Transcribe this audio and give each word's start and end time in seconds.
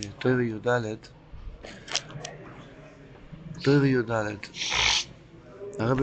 בתור 0.00 0.40
י"ד, 0.40 0.96
תור 3.62 3.84
י"ד, 3.84 4.10
הרב 5.78 5.98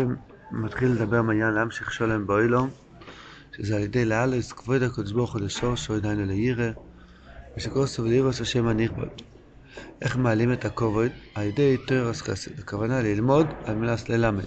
מתחיל 0.52 0.92
לדבר 0.92 1.22
מעניין 1.22 1.54
להמשיך 1.54 1.94
שולם 1.94 2.28
באוילום, 2.28 2.70
שזה 3.56 3.76
על 3.76 3.82
ידי 3.82 4.06
לאלס 4.06 4.52
כבוד 4.52 4.84
הקדוש 4.84 5.12
ברוך 5.12 5.34
הוא 5.34 5.42
לשורש 5.42 5.90
או 5.90 5.96
עדיין 5.96 6.28
לירא, 6.28 6.70
ושכוסו 7.58 8.04
ולירוס 8.04 8.42
השם 8.42 8.68
הנכבד. 8.68 9.08
איך 10.02 10.18
מעלים 10.18 10.54
את 10.54 10.66
הכובד? 10.66 11.10
על 11.36 11.44
ידי 11.44 11.78
תורס 11.88 12.22
חסד. 12.22 12.60
הכוונה 12.60 13.02
ללמוד 13.02 13.54
על 13.64 13.76
מנת 13.76 14.10
ללמד. 14.10 14.46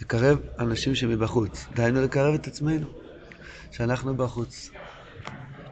לקרב 0.00 0.38
אנשים 0.58 0.94
שמבחוץ. 0.94 1.66
דהיינו 1.74 2.02
לקרב 2.02 2.34
את 2.34 2.46
עצמנו, 2.46 2.86
שאנחנו 3.70 4.16
בחוץ. 4.16 4.70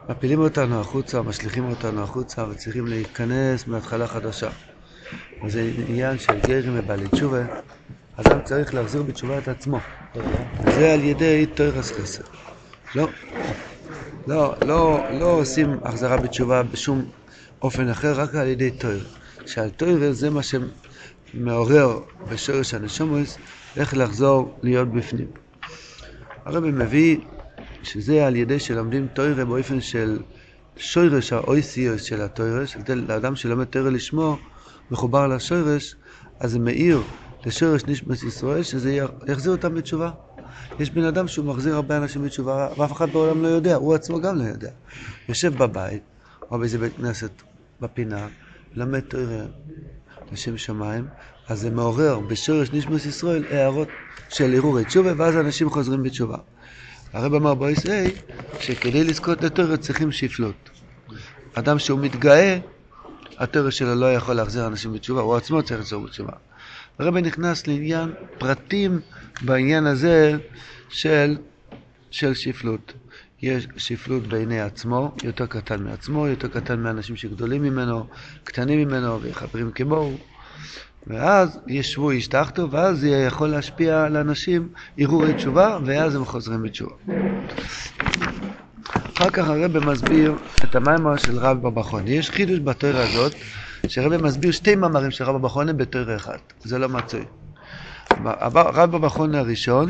מפילים 0.09 0.39
אותנו 0.39 0.81
החוצה, 0.81 1.21
משליכים 1.21 1.69
אותנו 1.69 2.03
החוצה, 2.03 2.43
וצריכים 2.49 2.87
להיכנס 2.87 3.67
מהתחלה 3.67 4.07
חדשה. 4.07 4.49
וזה 5.45 5.71
עניין 5.87 6.19
של 6.19 6.39
גרים 6.39 6.73
ובעלי 6.75 7.07
תשובה. 7.07 7.43
אדם 8.15 8.39
צריך 8.43 8.73
להחזיר 8.73 9.03
בתשובה 9.03 9.37
את 9.37 9.47
עצמו. 9.47 9.79
זה 10.69 10.93
על 10.93 11.03
ידי 11.03 11.45
תורס 11.45 11.91
חסד. 11.91 12.23
לא, 12.95 13.07
לא, 14.27 14.55
לא, 14.61 14.99
לא 15.19 15.25
עושים 15.25 15.77
החזרה 15.83 16.17
בתשובה 16.17 16.63
בשום 16.63 17.05
אופן 17.61 17.89
אחר, 17.89 18.21
רק 18.21 18.35
על 18.35 18.47
ידי 18.47 18.71
תויר. 18.71 19.05
שעל 19.45 19.69
תויר 19.69 20.11
זה 20.11 20.29
מה 20.29 20.41
שמעורר 20.43 21.99
בשורש 22.29 22.73
הנשומוס, 22.73 23.37
איך 23.77 23.97
לחזור 23.97 24.59
להיות 24.63 24.91
בפנים. 24.91 25.27
הרב 26.45 26.65
מביא 26.65 27.17
שזה 27.83 28.27
על 28.27 28.35
ידי 28.35 28.59
שלומדים 28.59 29.07
תוירה 29.07 29.45
באופן 29.45 29.81
של 29.81 30.19
שורש 30.77 31.33
האויסיוס 31.33 32.03
של 32.03 32.21
התוירש, 32.21 32.77
לאדם 32.87 33.35
שלומד 33.35 33.65
תוירה 33.65 33.89
לשמו, 33.89 34.37
מחובר 34.91 35.27
לשורש, 35.27 35.95
אז 36.39 36.51
זה 36.51 36.59
מאיר 36.59 37.03
לשורש 37.45 37.81
נשמת 37.87 38.23
ישראל, 38.23 38.63
שזה 38.63 38.97
יחזיר 39.27 39.51
אותם 39.51 39.73
בתשובה. 39.73 40.11
יש 40.79 40.89
בן 40.91 41.03
אדם 41.03 41.27
שהוא 41.27 41.45
מחזיר 41.45 41.75
הרבה 41.75 41.97
אנשים 41.97 42.23
בתשובה, 42.23 42.67
ואף 42.77 42.91
אחד 42.91 43.11
בעולם 43.13 43.41
לא 43.41 43.47
יודע, 43.47 43.75
הוא 43.75 43.95
עצמו 43.95 44.21
גם 44.21 44.35
לא 44.35 44.43
יודע. 44.43 44.71
יושב 45.29 45.57
בבית, 45.57 46.03
או 46.51 46.59
באיזה 46.59 46.77
בית 46.77 46.95
כנסת 46.95 47.31
בפינה, 47.81 48.27
למד 48.75 48.99
תוירה 48.99 49.45
לשם 50.31 50.57
שמיים, 50.57 51.07
אז 51.47 51.59
זה 51.59 51.69
מעורר 51.69 52.19
בשורש 52.19 52.71
נשמת 52.73 53.05
ישראל 53.05 53.43
הערות 53.49 53.87
של 54.29 54.53
ערעורי 54.53 54.85
תשובה, 54.85 55.13
ואז 55.17 55.37
אנשים 55.37 55.69
חוזרים 55.69 56.03
בתשובה. 56.03 56.37
הרב 57.13 57.33
אמר 57.33 57.53
בויס-איי, 57.53 58.15
שכדי 58.59 59.03
לזכות 59.03 59.43
לתורה 59.43 59.77
צריכים 59.77 60.11
שפלות. 60.11 60.69
אדם 61.53 61.79
שהוא 61.79 61.99
מתגאה, 61.99 62.57
התורה 63.37 63.71
שלו 63.71 63.95
לא 63.95 64.13
יכול 64.13 64.35
להחזיר 64.35 64.67
אנשים 64.67 64.93
בתשובה, 64.93 65.21
הוא 65.21 65.35
עצמו 65.35 65.63
צריך 65.63 65.79
לחזור 65.79 66.03
בתשובה. 66.05 66.31
הרב 66.99 67.17
נכנס 67.17 67.67
לעניין 67.67 68.13
פרטים 68.37 68.99
בעניין 69.41 69.85
הזה 69.85 70.37
של, 70.89 71.37
של 72.11 72.33
שפלות. 72.33 72.93
יש 73.41 73.67
שפלות 73.77 74.27
בעיני 74.27 74.61
עצמו, 74.61 75.15
יותר 75.23 75.45
קטן 75.45 75.83
מעצמו, 75.83 76.27
יותר 76.27 76.47
קטן 76.47 76.79
מאנשים 76.79 77.15
שגדולים 77.15 77.61
ממנו, 77.61 78.07
קטנים 78.43 78.87
ממנו 78.87 79.19
וחברים 79.21 79.71
כמוהו. 79.71 80.17
ואז 81.07 81.59
ישבו 81.67 82.11
איש 82.11 82.27
תחתו, 82.27 82.71
ואז 82.71 82.99
זה 82.99 83.09
יכול 83.09 83.47
להשפיע 83.47 84.03
על 84.03 84.17
אנשים 84.17 84.69
הרהורי 84.99 85.33
תשובה, 85.33 85.77
ואז 85.85 86.15
הם 86.15 86.25
חוזרים 86.25 86.63
בתשובה. 86.63 86.95
אחר 89.17 89.29
כך 89.29 89.49
הרב 89.49 89.79
מסביר 89.79 90.35
את 90.63 90.75
המיימר 90.75 91.17
של 91.17 91.37
רב 91.37 91.61
בבחון. 91.61 92.07
יש 92.07 92.29
חידוש 92.29 92.59
בתורה 92.59 93.03
הזאת, 93.03 93.35
שהרב 93.87 94.21
מסביר 94.23 94.51
שתי 94.51 94.75
מאמרים 94.75 95.11
של 95.11 95.23
רב 95.23 95.37
בבחון 95.37 95.77
בתורה 95.77 96.15
אחת. 96.15 96.53
זה 96.63 96.79
לא 96.79 96.89
מצוי. 96.89 97.25
רב 98.45 98.91
בבחון 98.91 99.35
הראשון 99.35 99.89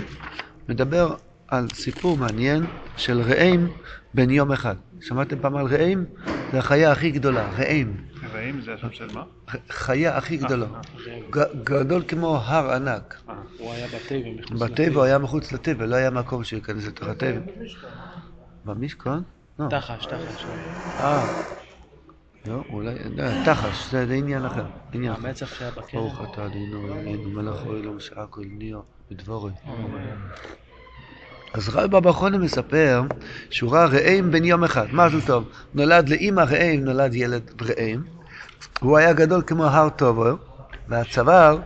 מדבר 0.70 1.16
על 1.48 1.68
סיפור 1.74 2.18
מעניין 2.18 2.66
של 2.98 3.22
רעים 3.22 3.68
בן 4.14 4.30
יום 4.30 4.52
אחד. 4.52 4.76
שמעתם 5.02 5.36
פעם 5.42 5.56
על 5.56 5.66
רעים? 5.66 6.06
זה 6.52 6.60
החיה 6.60 6.92
הכי 6.92 7.12
גדולה, 7.12 7.50
רעים. 7.58 7.98
רעים 8.40 8.62
זה 8.62 8.74
השם 8.74 8.92
של 8.92 9.08
מה? 9.14 9.24
חיה 9.70 10.18
הכי 10.18 10.38
גדולה. 10.38 10.66
גדול 11.64 12.04
כמו 12.08 12.38
הר 12.38 12.74
ענק. 12.74 13.22
הוא 13.58 13.74
היה 13.74 13.88
בטבע, 13.88 14.30
מחוץ 14.40 14.62
בטבע 14.62 14.96
הוא 14.96 15.04
היה 15.04 15.18
מחוץ 15.18 15.52
לטבע, 15.52 15.86
לא 15.86 15.96
היה 15.96 16.10
מקום 16.10 16.44
שייכנס 16.44 16.88
לתוך 16.88 17.08
הטבע. 17.08 17.40
במשכון? 18.66 19.24
לא. 19.60 19.68
תחש, 19.70 20.06
תחש. 20.06 20.46
אה. 21.00 21.42
לא, 22.46 22.64
אולי, 22.70 22.96
תחש, 23.46 23.92
זה 23.92 24.14
עניין 24.14 24.46
אחר. 24.46 24.66
המצח 24.94 25.60
שהיה 25.60 25.72
בקרן. 25.72 26.00
ברוך 26.00 26.22
אתה 26.34 26.46
אדינו 26.46 26.86
אלוהינו 26.86 27.30
מלך 27.30 27.66
אוהלו 27.66 28.00
שעה 28.00 28.28
כל 28.28 28.42
ניאו 28.46 28.82
בדבורי. 29.12 29.52
אז 31.54 31.70
רב 31.70 31.92
בבא 31.92 32.12
חונה 32.12 32.38
מספר 32.38 33.02
שהוא 33.50 33.72
ראה 33.72 33.86
רעים 33.86 34.32
בן 34.32 34.44
יום 34.46 34.64
אחד, 34.64 34.88
משהו 34.94 35.20
טוב. 35.28 35.50
נולד 35.74 36.10
לאימא 36.10 36.42
רעים, 36.42 36.86
נולד 36.86 37.16
ילד 37.16 37.62
רעים. 37.62 38.19
הוא 38.80 38.98
היה 38.98 39.14
גדול 39.14 39.42
כמו 39.48 39.66
הר 39.66 39.90
טובו, 39.90 40.38
והצוואר, 40.88 41.60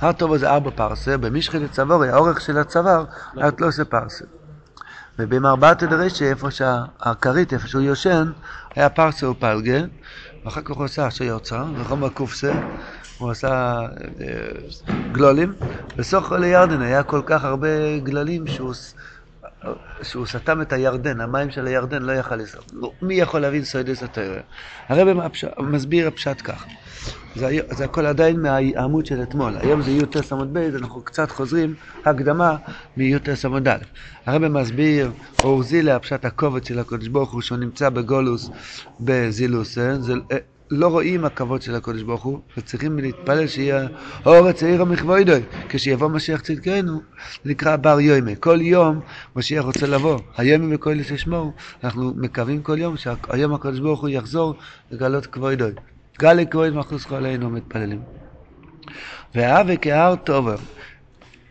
הר 0.00 0.12
טובו 0.12 0.38
זה 0.38 0.50
ארבע 0.50 0.70
פרסה, 0.70 1.16
במשחק 1.16 1.60
הצווארי, 1.64 2.08
האורך 2.08 2.40
של 2.40 2.58
הצוואר 2.58 3.04
היה 3.36 3.50
תלושה 3.50 3.84
פרסה. 3.84 4.24
ובמרבעת 5.18 5.82
דרשי, 5.82 6.24
איפה 6.24 6.50
שהכרית, 6.50 7.52
איפה 7.52 7.68
שהוא 7.68 7.82
יושן, 7.82 8.32
היה 8.74 8.88
פרסה 8.88 9.30
ופלגה, 9.30 9.78
ואחר 10.44 10.60
כך 10.60 10.70
הוא 10.70 10.84
עשה 10.84 11.10
שיוצא, 11.10 11.62
וחומר 11.76 12.08
קופסה, 12.08 12.52
הוא 13.18 13.30
עשה 13.30 13.80
אה, 14.20 14.26
גלולים, 15.12 15.52
בסוף 15.96 16.32
לירדן 16.32 16.82
היה 16.82 17.02
כל 17.02 17.22
כך 17.26 17.44
הרבה 17.44 17.98
גללים 17.98 18.46
שהוא, 18.46 18.72
שהוא 20.02 20.26
סתם 20.26 20.60
את 20.60 20.72
הירדן, 20.72 21.20
המים 21.20 21.50
של 21.50 21.66
הירדן 21.66 22.02
לא 22.02 22.12
יכל 22.12 22.36
לסוף. 22.36 22.64
מי 23.02 23.14
יכול 23.14 23.40
להבין 23.40 23.64
סוידס 23.64 24.02
התיאוריה? 24.02 24.40
הרב 24.88 25.08
מסביר 25.58 26.08
הפשט 26.08 26.40
כך. 26.44 26.64
זה, 27.34 27.58
זה 27.70 27.84
הכל 27.84 28.06
עדיין 28.06 28.40
מהעמוד 28.42 29.06
של 29.06 29.22
אתמול. 29.22 29.56
היום 29.60 29.82
זה 29.82 29.90
י"ט 29.90 30.32
עמוד 30.32 30.48
ב', 30.52 30.58
אנחנו 30.58 31.02
קצת 31.02 31.30
חוזרים, 31.30 31.74
הקדמה 32.04 32.56
מי"ט 32.96 33.28
א'. 33.68 33.78
הרב 34.26 34.48
מסביר, 34.48 35.10
אורזילה, 35.44 35.96
הפשט 35.96 36.24
הכובד 36.24 36.64
של 36.64 36.78
הקדוש 36.78 37.08
ברוך 37.08 37.32
הוא, 37.32 37.40
שהוא 37.42 37.58
נמצא 37.58 37.88
בגולוס 37.88 38.50
בזילוס, 39.00 39.78
זה, 39.98 40.14
לא 40.70 40.88
רואים 40.88 41.24
הכבוד 41.24 41.62
של 41.62 41.74
הקדוש 41.74 42.02
ברוך 42.02 42.22
הוא, 42.22 42.40
וצריכים 42.56 42.98
להתפלל 42.98 43.46
שיהיה 43.46 43.86
אור 44.26 44.48
הצעיר 44.48 44.82
המכבודוי. 44.82 45.40
כשיבוא 45.68 46.08
משיח 46.08 46.40
צדקנו, 46.40 47.00
זה 47.44 47.50
נקרא 47.50 47.76
בר 47.76 48.00
יומי. 48.00 48.34
כל 48.40 48.58
יום 48.60 49.00
משיח 49.36 49.64
רוצה 49.64 49.86
לבוא. 49.86 50.18
היומי 50.36 50.74
וכל 50.74 50.90
לשמו, 50.90 51.52
אנחנו 51.84 52.12
מקווים 52.16 52.62
כל 52.62 52.78
יום 52.78 52.96
שהיום 52.96 53.54
הקדוש 53.54 53.80
ברוך 53.80 54.00
הוא 54.00 54.08
יחזור 54.08 54.54
לגלות 54.90 55.26
כבודוי. 55.26 55.72
גלי 56.18 56.46
כבוד 56.46 56.74
מחוס 56.74 57.12
עלינו 57.12 57.50
מתפללים. 57.50 58.00
והאווה 59.34 59.76
כהר 59.76 60.16
טובר. 60.16 60.56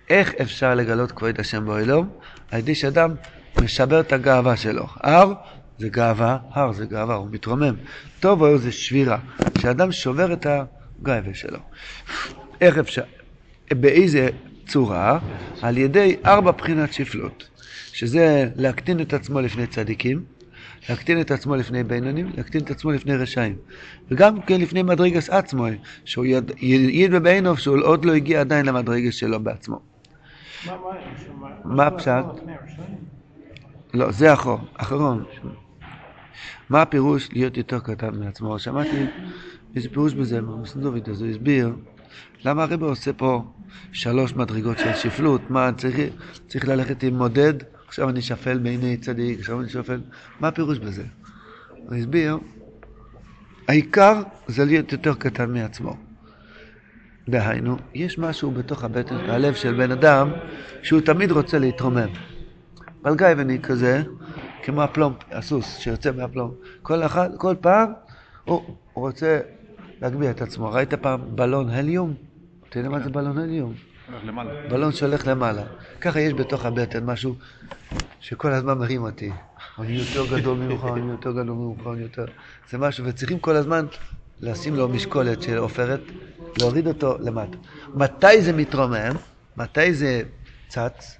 איך 0.09 0.33
אפשר 0.41 0.75
לגלות 0.75 1.11
כבוד 1.11 1.39
השם 1.39 1.65
באלום? 1.65 2.09
על 2.51 2.59
ידי 2.59 2.75
שאדם 2.75 3.15
משבר 3.61 3.99
את 3.99 4.13
הגאווה 4.13 4.57
שלו. 4.57 4.85
הר 4.95 5.33
זה 5.79 5.89
גאווה, 5.89 6.37
הר 6.51 6.71
זה 6.71 6.85
גאווה, 6.85 7.15
הוא 7.15 7.27
מתרומם. 7.31 7.75
טוב 8.19 8.41
או 8.41 8.57
זה 8.57 8.71
שבירה, 8.71 9.17
שאדם 9.57 9.91
שובר 9.91 10.33
את 10.33 10.47
הגאווה 10.49 11.33
שלו. 11.33 11.59
איך 12.61 12.77
אפשר? 12.77 13.03
באיזה 13.71 14.29
צורה? 14.67 15.19
על 15.61 15.77
ידי 15.77 16.15
ארבע 16.25 16.51
בחינת 16.51 16.93
שפלות, 16.93 17.49
שזה 17.93 18.49
להקטין 18.55 19.01
את 19.01 19.13
עצמו 19.13 19.41
לפני 19.41 19.67
צדיקים, 19.67 20.23
להקטין 20.89 21.21
את 21.21 21.31
עצמו 21.31 21.55
לפני 21.55 21.83
בינונים, 21.83 22.31
להקטין 22.37 22.61
את 22.61 22.71
עצמו 22.71 22.91
לפני 22.91 23.15
רשעים. 23.15 23.55
וגם 24.11 24.41
כן 24.41 24.61
לפני 24.61 24.83
מדרגס 24.83 25.29
עצמו, 25.29 25.65
שהוא 26.05 26.25
יד, 26.25 26.51
יד 26.61 27.11
בבינוב 27.11 27.59
שהוא 27.59 27.77
עוד 27.83 28.05
לא 28.05 28.13
הגיע 28.13 28.39
עדיין 28.39 28.65
למדרגס 28.65 29.15
שלו 29.15 29.39
בעצמו. 29.39 29.79
מה 31.65 31.87
הפשט? 31.87 32.25
לא, 33.93 34.11
זה 34.11 34.33
אחרון, 34.33 34.65
אחרון. 34.73 35.23
מה 36.69 36.81
הפירוש 36.81 37.29
להיות 37.33 37.57
יותר 37.57 37.79
קטן 37.79 38.19
מעצמו? 38.19 38.59
שמעתי 38.59 39.05
איזה 39.75 39.89
פירוש 39.89 40.13
בזה, 40.13 40.41
מסנדוביץ', 40.41 41.09
אז 41.09 41.21
הוא 41.21 41.29
הסביר 41.29 41.73
למה 42.45 42.63
הרב 42.63 42.83
עושה 42.83 43.13
פה 43.13 43.43
שלוש 43.91 44.33
מדרגות 44.33 44.77
של 44.77 44.93
שפלות, 44.93 45.49
מה 45.49 45.69
צריך, 45.77 45.99
צריך 46.47 46.67
ללכת 46.67 47.03
עם 47.03 47.17
מודד, 47.17 47.53
עכשיו 47.87 48.09
אני 48.09 48.21
שפל 48.21 48.57
בעיני 48.57 48.97
צדיק, 48.97 49.39
עכשיו 49.39 49.61
אני 49.61 49.69
שפל, 49.69 50.01
מה 50.39 50.47
הפירוש 50.47 50.79
בזה? 50.79 51.03
הוא 51.77 51.95
הסביר, 51.95 52.37
העיקר 53.67 54.21
זה 54.47 54.65
להיות 54.65 54.91
יותר 54.91 55.13
קטן 55.13 55.53
מעצמו. 55.53 55.97
דהיינו, 57.29 57.77
יש 57.93 58.17
משהו 58.17 58.51
בתוך 58.51 58.83
הבטן, 58.83 59.15
הלב 59.15 59.53
של 59.53 59.73
בן 59.73 59.91
אדם, 59.91 60.29
שהוא 60.83 61.01
תמיד 61.01 61.31
רוצה 61.31 61.59
להתרומם. 61.59 62.09
ואני 63.03 63.59
כזה, 63.61 64.03
כמו 64.67 64.81
הפלום, 64.81 65.13
הסוס 65.31 65.77
שיוצא 65.77 66.11
מהפלום. 66.11 66.55
כל, 66.81 67.03
אחד, 67.03 67.29
כל 67.37 67.55
פעם 67.61 67.93
הוא, 68.43 68.75
רוצה 68.93 69.39
להגביה 70.01 70.31
את 70.31 70.41
עצמו. 70.41 70.71
ראית 70.71 70.93
פעם 70.93 71.21
בלון 71.35 71.69
הליום? 71.69 72.13
אתה 72.69 72.79
יודע 72.79 72.89
מה 72.89 72.99
זה 72.99 73.09
בלון 73.09 73.37
הליום? 73.37 73.73
בלון 74.69 74.91
שהולך 74.91 75.27
למעלה. 75.27 75.63
ככה 76.01 76.19
יש 76.19 76.33
בתוך 76.33 76.65
הבטן 76.65 77.05
משהו 77.05 77.35
שכל 78.19 78.51
הזמן 78.51 78.77
מרים 78.77 79.03
אותי. 79.03 79.31
אני 79.79 79.93
יותר 79.93 80.37
גדול 80.37 80.57
ממך, 80.57 80.85
אני 80.95 81.11
יותר 81.11 81.31
גדול 81.31 81.45
ממך, 81.45 81.87
אני 81.93 82.01
יותר... 82.01 82.25
זה 82.69 82.77
משהו, 82.77 83.05
וצריכים 83.05 83.39
כל 83.39 83.55
הזמן 83.55 83.85
לשים 84.39 84.75
לו 84.75 84.89
משקולת 84.89 85.41
של 85.41 85.57
עופרת, 85.57 86.01
להוריד 86.59 86.87
אותו 86.87 87.17
למטה. 87.19 87.57
מתי 87.93 88.41
זה 88.41 88.53
מתרומם? 88.53 89.15
מתי 89.57 89.93
זה 89.93 90.21
צץ? 90.67 91.17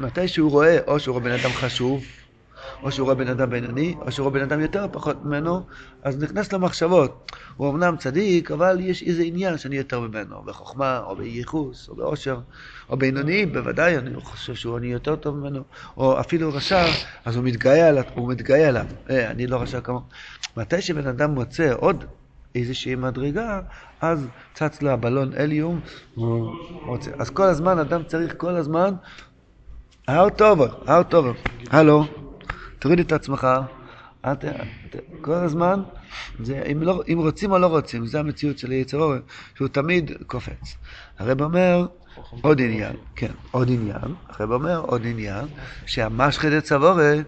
מתי 0.00 0.28
שהוא 0.28 0.50
רואה, 0.50 0.78
או 0.86 1.00
שהוא 1.00 1.12
רואה 1.12 1.24
בן 1.24 1.32
אדם 1.32 1.50
חשוב, 1.50 2.04
או 2.82 2.92
שהוא 2.92 3.04
רואה 3.04 3.14
בן 3.14 3.28
אדם 3.28 3.50
בינוני, 3.50 3.94
או 4.00 4.12
שהוא 4.12 4.24
רואה 4.24 4.34
בן 4.34 4.42
אדם 4.42 4.60
יותר 4.60 4.84
או 4.84 4.92
פחות 4.92 5.24
ממנו, 5.24 5.62
אז 6.02 6.22
נכנס 6.22 6.52
למחשבות. 6.52 7.32
הוא 7.56 7.70
אמנם 7.70 7.96
צדיק, 7.96 8.50
אבל 8.50 8.80
יש 8.80 9.02
איזה 9.02 9.22
עניין 9.22 9.58
שאני 9.58 9.76
יותר 9.76 10.00
ממנו, 10.00 10.42
בחוכמה, 10.42 10.98
או 10.98 11.16
בייחוס, 11.16 11.88
או 11.88 11.96
באושר, 11.96 12.40
או 12.88 12.96
בינוני, 12.96 13.46
בוודאי, 13.46 13.98
אני 13.98 14.20
חושב 14.20 14.54
שהוא 14.54 14.78
אני 14.78 14.86
יותר 14.86 15.16
טוב 15.16 15.36
ממנו, 15.36 15.62
או 15.96 16.20
אפילו 16.20 16.54
רשע, 16.54 16.84
אז 17.24 17.36
הוא 17.36 17.44
מתגאה 17.44 17.88
עליו, 17.88 18.04
הוא 18.14 18.28
מתגאה 18.28 18.68
עליו, 18.68 18.86
אה, 19.10 19.30
אני 19.30 19.46
לא 19.46 19.56
רשע 19.56 19.80
כמוהו. 19.80 20.02
מתי 20.56 20.82
שבן 20.82 21.06
אדם 21.06 21.30
מוצא 21.30 21.72
עוד 21.76 22.04
איזושהי 22.54 22.94
מדרגה, 22.94 23.60
אז 24.00 24.28
צץ 24.54 24.82
לו 24.82 24.90
הבלון 24.90 25.32
אליום, 25.34 25.80
הוא 26.14 26.50
רוצה. 26.86 27.10
אז 27.18 27.30
כל 27.30 27.42
הזמן, 27.42 27.78
אדם 27.78 28.04
צריך 28.04 28.34
כל 28.36 28.56
הזמן, 28.56 28.94
האוט 30.08 30.42
אובר, 30.42 30.68
האוט 30.86 31.14
אובר, 31.14 31.32
הלו. 31.70 32.19
תוריד 32.80 33.00
את 33.00 33.12
עצמך, 33.12 33.48
את, 34.20 34.44
את, 34.44 34.96
כל 35.20 35.34
הזמן, 35.34 35.82
זה, 36.42 36.62
אם, 36.72 36.82
לא, 36.82 37.02
אם 37.12 37.18
רוצים 37.18 37.52
או 37.52 37.58
לא 37.58 37.66
רוצים, 37.66 38.06
זה 38.06 38.20
המציאות 38.20 38.58
של 38.58 38.72
יצר 38.72 38.98
אורן, 38.98 39.20
שהוא 39.54 39.68
תמיד 39.68 40.12
קופץ. 40.26 40.76
הרב 41.18 41.42
אומר, 41.42 41.86
עוד 42.42 42.60
עניין, 42.60 42.96
כן, 43.16 43.32
עוד 43.50 43.70
עניין, 43.70 44.14
הרב 44.28 44.52
אומר 44.52 44.80
עוד 44.80 45.02
עניין, 45.04 45.44
שהמשחת 45.86 46.48
צבורי, 46.62 47.22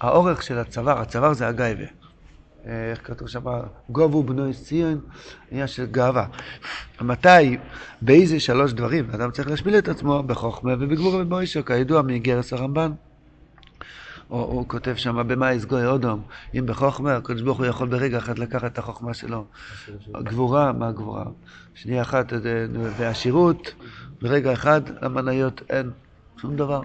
האורך 0.00 0.42
של 0.42 0.58
הצוואר, 0.58 0.98
הצוואר 0.98 1.32
זה 1.32 1.48
הגייבה. 1.48 1.84
איך 2.64 3.06
כתוב 3.06 3.28
שם? 3.28 3.40
גובו 3.88 4.22
בנו 4.22 4.54
ציון, 4.54 5.00
עניין 5.50 5.66
של 5.66 5.86
גאווה. 5.86 6.26
מתי, 7.00 7.56
באיזה 8.02 8.40
שלוש 8.40 8.72
דברים 8.72 9.10
אדם 9.10 9.30
צריך 9.30 9.48
להשפיל 9.48 9.78
את 9.78 9.88
עצמו? 9.88 10.22
בחוכמה 10.22 10.74
ובגבור 10.80 11.14
ובמוישה, 11.14 11.62
כידוע 11.62 12.02
מאיגרס 12.02 12.52
הרמב"ן. 12.52 12.92
או 14.32 14.44
הוא 14.44 14.68
כותב 14.68 14.94
שם, 14.94 15.28
במה 15.28 15.52
יסגוי 15.52 15.86
אודום, 15.86 16.22
אם 16.54 16.66
בחוכמה, 16.66 17.16
הקדוש 17.16 17.42
ברוך 17.42 17.58
הוא 17.58 17.66
יכול 17.66 17.88
ברגע 17.88 18.18
אחד 18.18 18.38
לקחת 18.38 18.72
את 18.72 18.78
החוכמה 18.78 19.14
שלו. 19.14 19.44
גבורה, 20.12 20.72
מה 20.72 20.92
גבורה? 20.92 21.24
שנייה 21.74 22.02
אחת, 22.02 22.32
והשירות, 22.96 23.74
ברגע 24.22 24.52
אחד 24.52 24.80
המניות 25.00 25.62
אין 25.70 25.90
שום 26.40 26.56
דבר. 26.56 26.80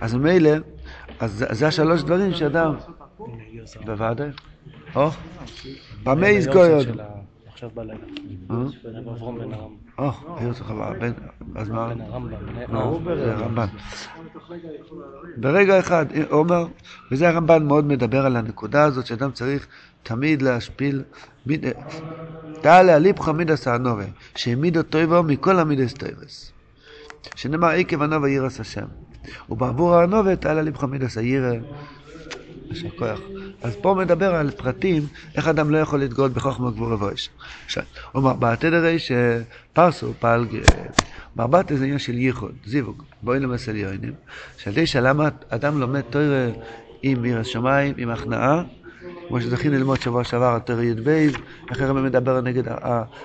אז 0.00 0.14
ממילא, 0.14 0.50
אז 1.20 1.44
זה 1.50 1.66
השלוש 1.66 2.02
דברים 2.02 2.34
שאדם... 2.34 2.74
בוודאי. 3.84 4.28
או, 4.94 5.10
במה 6.02 6.28
יסגוי 6.28 6.72
אודום. 6.74 6.96
עכשיו 7.64 7.84
בלילה. 7.84 8.04
אה? 8.50 8.56
אברום 8.98 9.38
בן 9.38 9.52
הרמב"ם. 9.52 9.76
או, 9.98 10.10
הרצוג 10.26 10.66
חבר, 10.66 10.92
בן, 11.00 11.12
אז 11.54 11.68
מה? 11.68 11.94
בן 11.94 12.00
הרמב"ם. 12.00 12.32
לא, 12.72 13.00
זה 13.16 13.34
הרמב"ן. 13.34 13.66
ברגע 15.36 15.78
אחד, 15.78 16.06
הוא 16.30 16.38
אומר, 16.38 16.66
וזה 17.10 17.28
הרמב"ן 17.28 17.66
מאוד 17.66 17.84
מדבר 17.84 18.26
על 18.26 18.36
הנקודה 18.36 18.84
הזאת, 18.84 19.06
שאדם 19.06 19.32
צריך 19.32 19.66
תמיד 20.02 20.42
להשפיל, 20.42 21.02
תעלה 22.60 22.98
ליבך 22.98 23.28
מידס 23.28 23.68
האנובה, 23.68 24.04
שהעמידו 24.36 24.82
טויבו 24.82 25.22
מכל 25.22 25.58
המידס 25.58 25.92
טויבס. 25.92 26.52
שנאמר 27.34 27.68
עקב 27.68 28.02
הנובה 28.02 28.28
יירס 28.28 28.60
השם. 28.60 28.86
ובעבור 29.50 29.94
האנובה 29.94 30.36
תעלה 30.36 30.62
ליבך 30.62 30.84
מידס 30.84 31.18
הירא. 31.18 31.54
יישר 32.72 32.90
כוח. 32.98 33.20
אז 33.62 33.76
פה 33.80 33.94
מדבר 33.98 34.34
על 34.34 34.50
פרטים, 34.50 35.06
איך 35.34 35.48
אדם 35.48 35.70
לא 35.70 35.78
יכול 35.78 35.98
להתגאות 35.98 36.32
בחוכמה 36.32 36.70
גבורה 36.70 36.96
הוא 38.12 38.22
אומר, 38.22 38.32
בתדרי 38.32 38.96
שפרסו 38.98 40.12
פעל 40.18 40.46
מרבט 41.36 41.68
זה 41.68 41.84
עניין 41.84 41.98
של 41.98 42.18
ייחוד, 42.18 42.52
זיווג, 42.66 43.02
בואי 43.22 43.40
למסל 43.40 43.76
יוינים, 43.76 44.12
שעל 44.58 44.72
ידי 44.72 44.86
שלמה 44.86 45.28
אדם 45.48 45.80
לומד 45.80 46.00
תוירה 46.00 46.46
עם 47.02 47.24
עיר 47.24 47.38
השמיים, 47.38 47.94
עם 47.96 48.10
הכנעה, 48.10 48.62
כמו 49.32 49.40
שזכינו 49.40 49.74
ללמוד 49.74 50.00
שבוע 50.00 50.24
שעבר 50.24 50.46
על 50.46 50.58
תוירה 50.58 50.84
י"ב, 50.84 51.08
איך 51.70 51.80
הרב 51.80 51.96
מדבר 51.96 52.40
נגד 52.40 52.62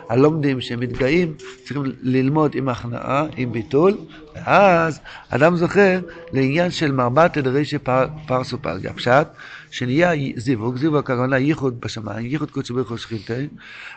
הלומדים 0.09 0.61
שמתגאים, 0.61 1.33
צריכים 1.63 1.83
ללמוד 2.01 2.51
עם 2.55 2.69
הכנעה, 2.69 3.25
עם 3.37 3.51
ביטול, 3.51 3.97
ואז 4.35 4.99
אדם 5.29 5.55
זוכה 5.55 5.97
לעניין 6.33 6.71
של 6.71 6.91
מרבט 6.91 7.37
תדרי 7.37 7.65
שפרסו 7.65 8.57
פלגה. 8.61 8.93
פשט, 8.93 9.27
שנהיה 9.71 10.11
זיווג, 10.35 10.77
זיווג 10.77 10.97
הכוונה 10.97 11.37
ייחוד 11.37 11.81
בשמיים, 11.81 12.25
ייחוד 12.25 12.51
קודש 12.51 12.71
ברוך 12.71 12.89
הוא 12.89 12.97
שכינתי, 12.97 13.47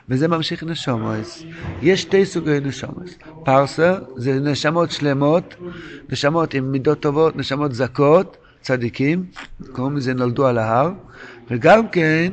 וזה 0.08 0.28
ממשיך 0.28 0.62
נשומוס. 0.62 1.42
יש 1.82 2.02
שתי 2.02 2.26
סוגי 2.26 2.60
נשומוס. 2.60 3.14
פרסה 3.44 3.94
זה 4.16 4.40
נשמות 4.40 4.90
שלמות, 4.90 5.54
נשמות 6.12 6.54
עם 6.54 6.72
מידות 6.72 7.00
טובות, 7.00 7.36
נשמות 7.36 7.74
זכות, 7.74 8.36
צדיקים, 8.62 9.24
קוראים 9.72 9.96
לזה 9.96 10.14
נולדו 10.14 10.46
על 10.46 10.58
ההר, 10.58 10.92
וגם 11.50 11.88
כן 11.88 12.32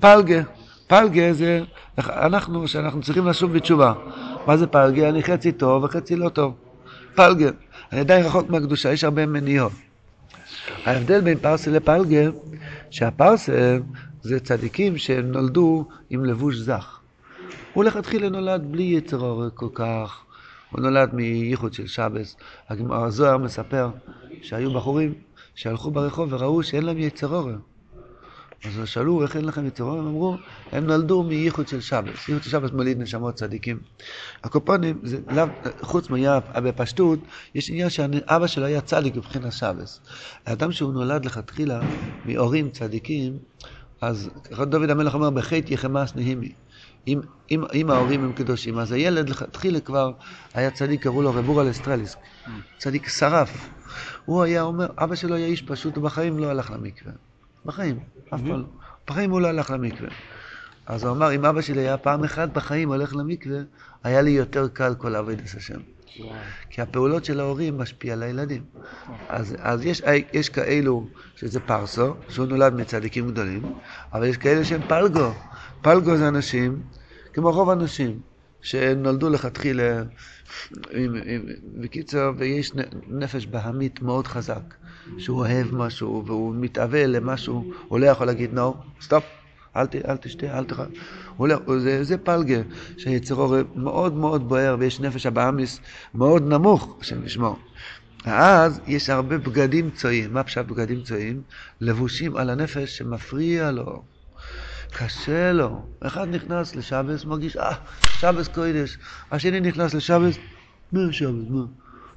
פלגה. 0.00 0.42
פלגה 0.86 1.32
זה 1.32 1.60
אנחנו, 1.98 2.68
שאנחנו 2.68 3.02
צריכים 3.02 3.26
לשוב 3.26 3.52
בתשובה. 3.52 3.92
מה 4.46 4.56
זה 4.56 4.66
פלגה? 4.66 5.08
אני 5.08 5.22
חצי 5.22 5.52
טוב 5.52 5.84
וחצי 5.84 6.16
לא 6.16 6.28
טוב. 6.28 6.54
פלגה. 7.14 7.50
אני 7.92 8.00
עדיין 8.00 8.24
רחוק 8.24 8.50
מהקדושה, 8.50 8.92
יש 8.92 9.04
הרבה 9.04 9.26
מניעות. 9.26 9.72
ההבדל 10.84 11.20
בין 11.20 11.38
פרסה 11.38 11.70
לפלגה, 11.70 12.30
שהפרסה 12.90 13.78
זה 14.22 14.40
צדיקים 14.40 14.98
שנולדו 14.98 15.88
עם 16.10 16.24
לבוש 16.24 16.56
זך. 16.56 16.98
הוא 17.72 17.84
לכתחילה 17.84 18.28
נולד 18.28 18.72
בלי 18.72 18.82
יצר 18.82 19.20
עורק 19.20 19.54
כל 19.54 19.68
כך, 19.74 20.20
הוא 20.70 20.80
נולד 20.80 21.14
מייחוד 21.14 21.72
של 21.72 21.86
שבס. 21.86 22.36
הזוהר 22.90 23.38
מספר 23.38 23.88
שהיו 24.42 24.74
בחורים 24.74 25.14
שהלכו 25.54 25.90
ברחוב 25.90 26.32
וראו 26.32 26.62
שאין 26.62 26.84
להם 26.84 26.98
יצר 26.98 27.34
עורק. 27.34 27.69
אז 28.64 28.80
שאלו, 28.84 29.22
איך 29.22 29.36
אין 29.36 29.44
לכם 29.44 29.68
עורק? 29.80 29.98
הם 29.98 30.06
אמרו, 30.06 30.36
הם 30.72 30.86
נולדו 30.86 31.22
מייחוד 31.22 31.68
של 31.68 31.80
שבס. 31.80 32.28
ייחוד 32.28 32.42
של 32.42 32.50
שבס 32.50 32.70
מוליד 32.70 32.98
נשמות 32.98 33.34
צדיקים. 33.34 33.80
הקופונים, 34.44 34.98
זה 35.02 35.18
לאו, 35.30 35.44
חוץ 35.82 36.10
מהיף, 36.10 36.44
בפשטות, 36.64 37.18
יש 37.54 37.70
עניין 37.70 37.90
שאבא 37.90 38.46
שלו 38.46 38.64
היה 38.64 38.80
צדיק 38.80 39.16
מבחינת 39.16 39.52
שבס. 39.52 40.00
האדם 40.46 40.72
שהוא 40.72 40.92
נולד 40.92 41.24
לכתחילה 41.24 41.80
מהורים 42.24 42.70
צדיקים, 42.70 43.38
אז 44.00 44.30
דוד 44.50 44.90
המלך 44.90 45.14
אומר, 45.14 45.30
בחטא 45.30 45.72
יחמס 45.72 46.14
נהימי. 46.14 46.52
אם, 47.08 47.20
אם, 47.50 47.64
אם 47.74 47.90
ההורים 47.90 48.24
הם 48.24 48.32
קדושים, 48.32 48.78
אז 48.78 48.92
הילד 48.92 49.28
לכתחילה 49.28 49.80
כבר 49.80 50.12
היה 50.54 50.70
צדיק, 50.70 51.02
קראו 51.02 51.22
לו 51.22 51.34
רבורה 51.34 51.64
לסטרליסק. 51.64 52.18
צדיק 52.78 53.08
שרף. 53.08 53.70
הוא 54.24 54.42
היה 54.42 54.62
אומר, 54.62 54.86
אבא 54.98 55.14
שלו 55.14 55.34
היה 55.34 55.46
איש 55.46 55.62
פשוט, 55.62 55.96
הוא 55.96 56.04
בחיים 56.04 56.38
לא 56.38 56.46
הלך 56.46 56.70
למקווה. 56.70 57.12
בחיים, 57.64 57.98
אף 58.34 58.40
פעם 58.40 58.46
לא. 58.46 58.58
בחיים 59.08 59.30
הוא 59.30 59.40
לא 59.40 59.48
הלך 59.48 59.70
למקווה. 59.70 60.08
אז 60.86 61.04
הוא 61.04 61.12
אמר, 61.12 61.34
אם 61.34 61.44
אבא 61.44 61.60
שלי 61.60 61.80
היה 61.80 61.96
פעם 61.96 62.24
אחת 62.24 62.48
בחיים 62.48 62.88
הולך 62.88 63.16
למקווה, 63.16 63.58
היה 64.04 64.22
לי 64.22 64.30
יותר 64.30 64.68
קל 64.68 64.94
כל 64.94 65.16
עבודת 65.16 65.54
השם. 65.56 65.80
כי 66.70 66.82
הפעולות 66.82 67.24
של 67.24 67.40
ההורים 67.40 67.78
משפיע 67.78 68.12
על 68.12 68.22
הילדים. 68.22 68.62
אז, 69.28 69.56
אז 69.58 69.84
יש, 69.84 70.02
יש 70.32 70.48
כאלו 70.48 71.06
שזה 71.36 71.60
פרסו, 71.60 72.14
שהוא 72.28 72.46
נולד 72.46 72.74
מצדיקים 72.74 73.30
גדולים, 73.30 73.62
אבל 74.12 74.26
יש 74.26 74.36
כאלה 74.36 74.64
שהם 74.64 74.80
פלגו. 74.88 75.32
פלגו 75.82 76.16
זה 76.16 76.28
אנשים, 76.28 76.82
כמו 77.32 77.50
רוב 77.50 77.70
האנשים, 77.70 78.20
שנולדו 78.62 79.30
לכתחילה, 79.30 80.02
בקיצור, 81.80 82.32
ויש 82.36 82.72
נפש 83.08 83.46
בהמית 83.46 84.02
מאוד 84.02 84.26
חזק, 84.26 84.74
שהוא 85.18 85.38
אוהב 85.38 85.74
משהו 85.74 86.22
והוא 86.26 86.54
מתאווה 86.54 87.10
למשהו, 87.10 87.72
הוא 87.88 87.98
לא 87.98 88.06
יכול 88.06 88.26
להגיד, 88.26 88.54
נו, 88.54 88.74
stop. 89.00 89.24
אל, 89.76 89.86
ת, 89.86 89.94
אל 89.94 90.16
תשתה, 90.16 90.58
אל 90.58 90.64
תאכל. 90.64 90.82
זה, 91.78 92.04
זה 92.04 92.18
פלגו, 92.18 92.60
שיצרו 92.98 93.54
מאוד 93.74 94.14
מאוד 94.14 94.48
בוער 94.48 94.76
ויש 94.78 95.00
נפש 95.00 95.26
הבהמית 95.26 95.80
מאוד 96.14 96.42
נמוך, 96.42 96.98
השם 97.00 97.24
ישמור. 97.24 97.58
אז 98.24 98.80
יש 98.86 99.10
הרבה 99.10 99.38
בגדים 99.38 99.90
צואים. 99.90 100.34
מה 100.34 100.42
פשט 100.42 100.64
בגדים 100.64 101.02
צואים? 101.02 101.42
לבושים 101.80 102.36
על 102.36 102.50
הנפש 102.50 102.98
שמפריע 102.98 103.70
לו. 103.70 104.02
קשה 104.90 105.52
לו. 105.52 105.86
אחד 106.00 106.28
נכנס 106.28 106.76
לשבס, 106.76 107.24
מרגיש, 107.24 107.56
אה, 107.56 107.74
שבס 108.18 108.48
קוידש. 108.48 108.98
השני 109.30 109.60
נכנס 109.60 109.94
לשבס, 109.94 110.38
מה 110.92 111.12
שבס, 111.12 111.30
מה? 111.48 111.64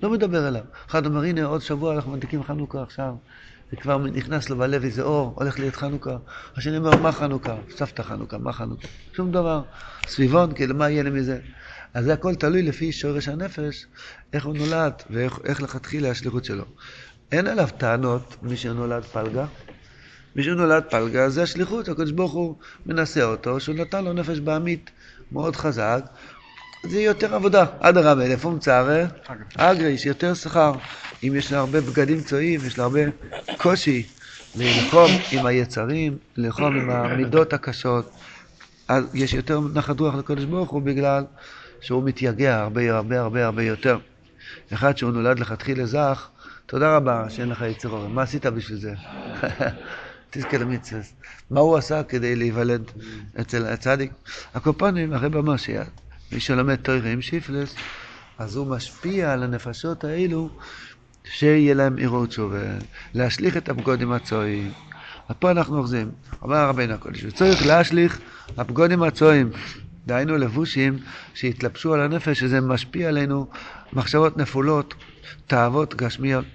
לא 0.03 0.09
מדבר 0.09 0.47
אליו. 0.47 0.63
אחד 0.89 1.05
אומר, 1.05 1.23
הנה, 1.23 1.45
עוד 1.45 1.61
שבוע 1.61 1.95
אנחנו 1.95 2.11
מדליקים 2.11 2.43
חנוכה 2.43 2.83
עכשיו. 2.83 3.13
זה 3.71 3.77
כבר 3.77 3.97
נכנס 3.97 4.49
לו 4.49 4.57
בלב 4.57 4.83
איזה 4.83 5.01
אור, 5.01 5.33
הולך 5.35 5.59
להיות 5.59 5.75
חנוכה. 5.75 6.17
השני 6.55 6.77
אומר, 6.77 7.01
מה 7.01 7.11
חנוכה? 7.11 7.55
סבתא 7.69 8.01
חנוכה, 8.03 8.37
מה 8.37 8.53
חנוכה? 8.53 8.87
שום 9.13 9.31
דבר. 9.31 9.61
סביבון, 10.07 10.53
כאילו, 10.53 10.75
מה 10.75 10.89
יהיה 10.89 11.03
לי 11.03 11.09
מזה? 11.09 11.39
אז 11.93 12.05
זה 12.05 12.13
הכל 12.13 12.35
תלוי 12.35 12.61
לפי 12.61 12.91
שורש 12.91 13.27
הנפש, 13.27 13.85
איך 14.33 14.45
הוא 14.45 14.55
נולד 14.57 14.93
ואיך 15.09 15.61
לכתחילה 15.61 16.09
השליחות 16.09 16.45
שלו. 16.45 16.65
אין 17.31 17.47
עליו 17.47 17.67
טענות, 17.77 18.35
מי 18.41 18.57
שנולד 18.57 19.03
פלגה. 19.03 19.45
מי 20.35 20.43
שנולד 20.43 20.83
פלגה 20.89 21.29
זה 21.29 21.43
השליחות, 21.43 21.89
הקדוש 21.89 22.11
ברוך 22.11 22.31
הוא 22.31 22.55
מנסה 22.85 23.23
אותו, 23.23 23.59
שהוא 23.59 23.75
נתן 23.75 24.03
לו 24.03 24.13
נפש 24.13 24.39
בעמית 24.39 24.91
מאוד 25.31 25.55
חזק, 25.55 26.05
זה 26.85 27.01
יותר 27.01 27.35
עבודה. 27.35 27.65
אדרבה, 27.79 28.25
איפה 28.25 28.49
מצערה? 28.49 29.03
אגרי, 29.57 29.89
יש 29.89 30.05
יותר 30.05 30.33
שכר. 30.33 30.73
אם 31.23 31.35
יש 31.35 31.51
לה 31.51 31.59
הרבה 31.59 31.81
בגדים 31.81 32.21
צועים, 32.21 32.59
יש 32.65 32.77
לה 32.77 32.83
הרבה 32.83 32.99
קושי 33.57 34.07
ללחום 34.55 35.11
עם 35.31 35.45
היצרים, 35.45 36.17
ללחום 36.37 36.79
עם 36.79 36.89
המידות 36.89 37.53
הקשות, 37.53 38.11
אז 38.87 39.03
יש 39.13 39.33
יותר 39.33 39.59
נחת 39.73 39.99
רוח 39.99 40.15
לקדוש 40.15 40.45
ברוך 40.45 40.71
הוא 40.71 40.81
בגלל 40.81 41.23
שהוא 41.81 42.03
מתייגע 42.03 42.61
הרבה 42.61 42.95
הרבה 42.95 43.19
הרבה 43.19 43.45
הרבה 43.45 43.63
יותר. 43.63 43.97
אחד 44.73 44.97
שהוא 44.97 45.11
נולד 45.11 45.39
לכתחילה 45.39 45.85
זך, 45.85 46.29
תודה 46.65 46.95
רבה 46.95 47.29
שאין 47.29 47.49
לך 47.49 47.61
יצר 47.61 47.89
אורן. 47.89 48.11
מה 48.11 48.21
עשית 48.21 48.45
בשביל 48.45 48.77
זה? 48.79 48.93
תזכה 50.33 50.57
למצווה. 50.57 51.01
מה 51.51 51.59
הוא 51.59 51.77
עשה 51.77 52.03
כדי 52.03 52.35
להיוולד 52.35 52.91
אצל 53.41 53.65
הצדיק? 53.65 54.11
הקופונים, 54.53 55.13
אחרי 55.13 55.29
במשיח, 55.29 55.87
מי 56.31 56.39
שלומד 56.39 56.75
תוירה 56.75 57.09
עם 57.09 57.21
שיפלס, 57.21 57.75
אז 58.37 58.55
הוא 58.55 58.67
משפיע 58.67 59.33
על 59.33 59.43
הנפשות 59.43 60.03
האלו 60.03 60.49
שיהיה 61.23 61.73
להם 61.73 61.97
עירות 61.97 62.31
שובה, 62.31 62.57
להשליך 63.13 63.57
את 63.57 63.69
הבגודים 63.69 64.11
הצועים. 64.11 64.71
אז 65.29 65.35
פה 65.39 65.51
אנחנו 65.51 65.77
אוחזים, 65.77 66.11
אומר 66.41 66.67
רבינו 66.67 66.93
הקודש, 66.93 67.23
וצריך 67.23 67.65
להשליך 67.65 68.19
הבגודים 68.57 69.03
הצועים, 69.03 69.49
דהיינו 70.05 70.37
לבושים 70.37 70.97
שהתלבשו 71.33 71.93
על 71.93 72.01
הנפש, 72.01 72.39
שזה 72.39 72.61
משפיע 72.61 73.07
עלינו 73.07 73.47
מחשבות 73.93 74.37
נפולות, 74.37 74.93
תאוות 75.47 75.95
גשמיות. 75.95 76.45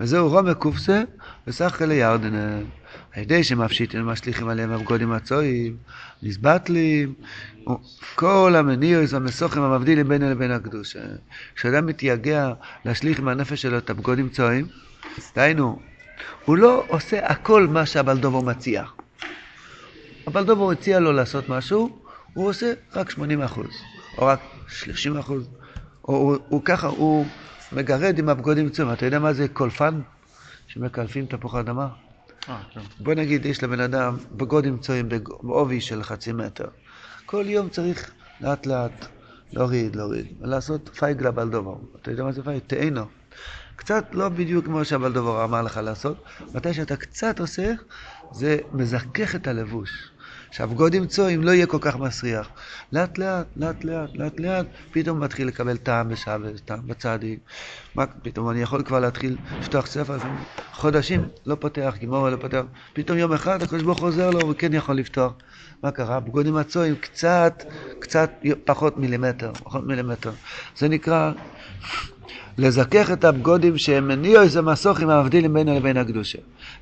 וזהו 0.00 0.28
רומק 0.28 0.56
קופסה 0.56 1.02
וסך 1.46 1.82
אלי 1.82 1.94
ירדנה. 1.94 2.58
על 3.12 3.22
ידי 3.22 3.44
שמפשיטים 3.44 4.00
ומשליכים 4.00 4.48
עליהם 4.48 4.70
הבגודים 4.70 5.12
הצועים, 5.12 5.76
נסבטלים, 6.22 7.14
כל 8.14 8.54
המניעוס 8.56 9.12
והמסוכים 9.12 9.62
המבדילים 9.62 10.08
בינו 10.08 10.30
לבין 10.30 10.50
הקדושה. 10.50 11.00
כשאדם 11.54 11.86
מתייגע 11.86 12.52
להשליך 12.84 13.18
עם 13.18 13.28
הנפש 13.28 13.62
שלו 13.62 13.78
את 13.78 13.90
הבגודים 13.90 14.28
צועים, 14.28 14.66
דהיינו, 15.36 15.78
הוא 16.44 16.56
לא 16.56 16.84
עושה 16.88 17.26
הכל 17.26 17.66
מה 17.66 17.86
שהבלדובור 17.86 18.42
מציע. 18.42 18.84
הבעל 20.26 20.52
דבר 20.52 20.72
הציע 20.72 21.00
לו 21.00 21.12
לעשות 21.12 21.48
משהו, 21.48 21.98
הוא 22.34 22.48
עושה 22.48 22.72
רק 22.94 23.10
80 23.10 23.42
אחוז, 23.42 23.70
או 24.18 24.26
רק 24.26 24.40
30 24.68 25.16
אחוז, 25.16 25.48
או 26.08 26.16
הוא, 26.16 26.36
הוא 26.48 26.62
ככה, 26.64 26.86
הוא 26.86 27.26
מגרד 27.72 28.18
עם 28.18 28.28
הבגודים 28.28 28.68
צואים. 28.68 28.92
אתה 28.92 29.06
יודע 29.06 29.18
מה 29.18 29.32
זה 29.32 29.48
קולפן? 29.48 30.00
שמקלפים 30.66 31.26
תפוח 31.26 31.54
אדמה? 31.54 31.88
אה, 32.48 32.62
כן. 32.70 32.80
בוא 33.00 33.14
נגיד, 33.14 33.46
יש 33.46 33.62
לבן 33.62 33.80
אדם 33.80 34.16
בגודים 34.32 34.78
צואים 34.78 35.08
בעובי 35.42 35.80
של 35.80 36.02
חצי 36.02 36.32
מטר. 36.32 36.68
כל 37.26 37.44
יום 37.48 37.68
צריך 37.68 38.10
לאט 38.40 38.66
לאט 38.66 39.06
להוריד, 39.52 39.96
להוריד, 39.96 40.26
ולעשות 40.40 40.90
פייג 40.98 41.22
לבעל 41.22 41.51
דבר. 41.51 41.80
אתה 42.02 42.10
יודע 42.10 42.24
מה 42.24 42.32
זה 42.32 42.42
פייג? 42.42 42.62
תאנה. 42.66 43.04
קצת 43.76 44.04
לא 44.12 44.28
בדיוק 44.28 44.64
כמו 44.64 44.84
שהבעל 44.84 45.24
דבר 45.24 45.44
אמר 45.44 45.62
לך 45.62 45.76
לעשות, 45.76 46.24
מתי 46.54 46.74
שאתה 46.74 46.96
קצת 46.96 47.40
עושה, 47.40 47.72
זה 48.32 48.58
מזכך 48.72 49.34
את 49.34 49.46
הלבוש. 49.46 49.90
שהבגודים 50.50 51.06
צועים 51.06 51.42
לא 51.42 51.50
יהיה 51.50 51.66
כל 51.66 51.78
כך 51.80 51.96
מסריח. 51.96 52.48
לאט 52.92 53.18
לאט, 53.18 53.46
לאט 53.56 53.84
לאט, 53.84 54.10
לאט 54.14 54.40
לאט, 54.40 54.66
פתאום 54.92 55.20
מתחיל 55.20 55.48
לקבל 55.48 55.76
טעם 55.76 56.08
בשבת, 56.08 56.60
טעם 56.64 56.86
בצדיק. 56.86 57.38
מה, 57.94 58.04
פתאום 58.22 58.50
אני 58.50 58.62
יכול 58.62 58.82
כבר 58.82 59.00
להתחיל 59.00 59.36
לפתוח 59.60 59.86
ספר, 59.86 60.16
חודשים 60.72 61.28
לא 61.46 61.54
פותח, 61.54 61.94
גימורה 61.98 62.30
לא 62.30 62.36
פותח. 62.36 62.62
פתאום 62.92 63.18
יום 63.18 63.32
אחד 63.32 63.62
הקדוש 63.62 63.82
ברוך 63.82 63.98
הוא 63.98 64.08
עוזר 64.08 64.30
לו, 64.30 64.40
הוא 64.40 64.54
כן 64.58 64.74
יכול 64.74 64.94
לפתוח. 64.94 65.32
מה 65.82 65.90
קרה? 65.90 66.16
הבגודים 66.16 66.56
הצועים 66.56 66.96
קצת, 66.96 67.64
קצת 67.98 68.30
פחות 68.64 68.96
מילימטר, 68.96 69.52
פחות 69.52 69.86
מילימטר. 69.86 70.30
זה 70.76 70.88
נקרא 70.88 71.32
לזכך 72.58 73.10
את 73.12 73.24
הבגודים 73.24 73.78
שהם 73.78 74.08
מניעו 74.08 74.42
איזה 74.42 74.62
מסוכים 74.62 75.10
המבדילים 75.10 75.54
בינו 75.54 75.76
לבין 75.76 75.96
הקדושה. 75.96 76.38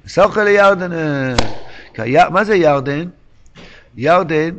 סוכל 0.07 0.43
לירדן, 0.43 0.93
אה, 0.93 2.31
מה 2.31 2.45
זה 2.45 2.57
ירדן? 2.57 3.09
ירדן 3.97 4.51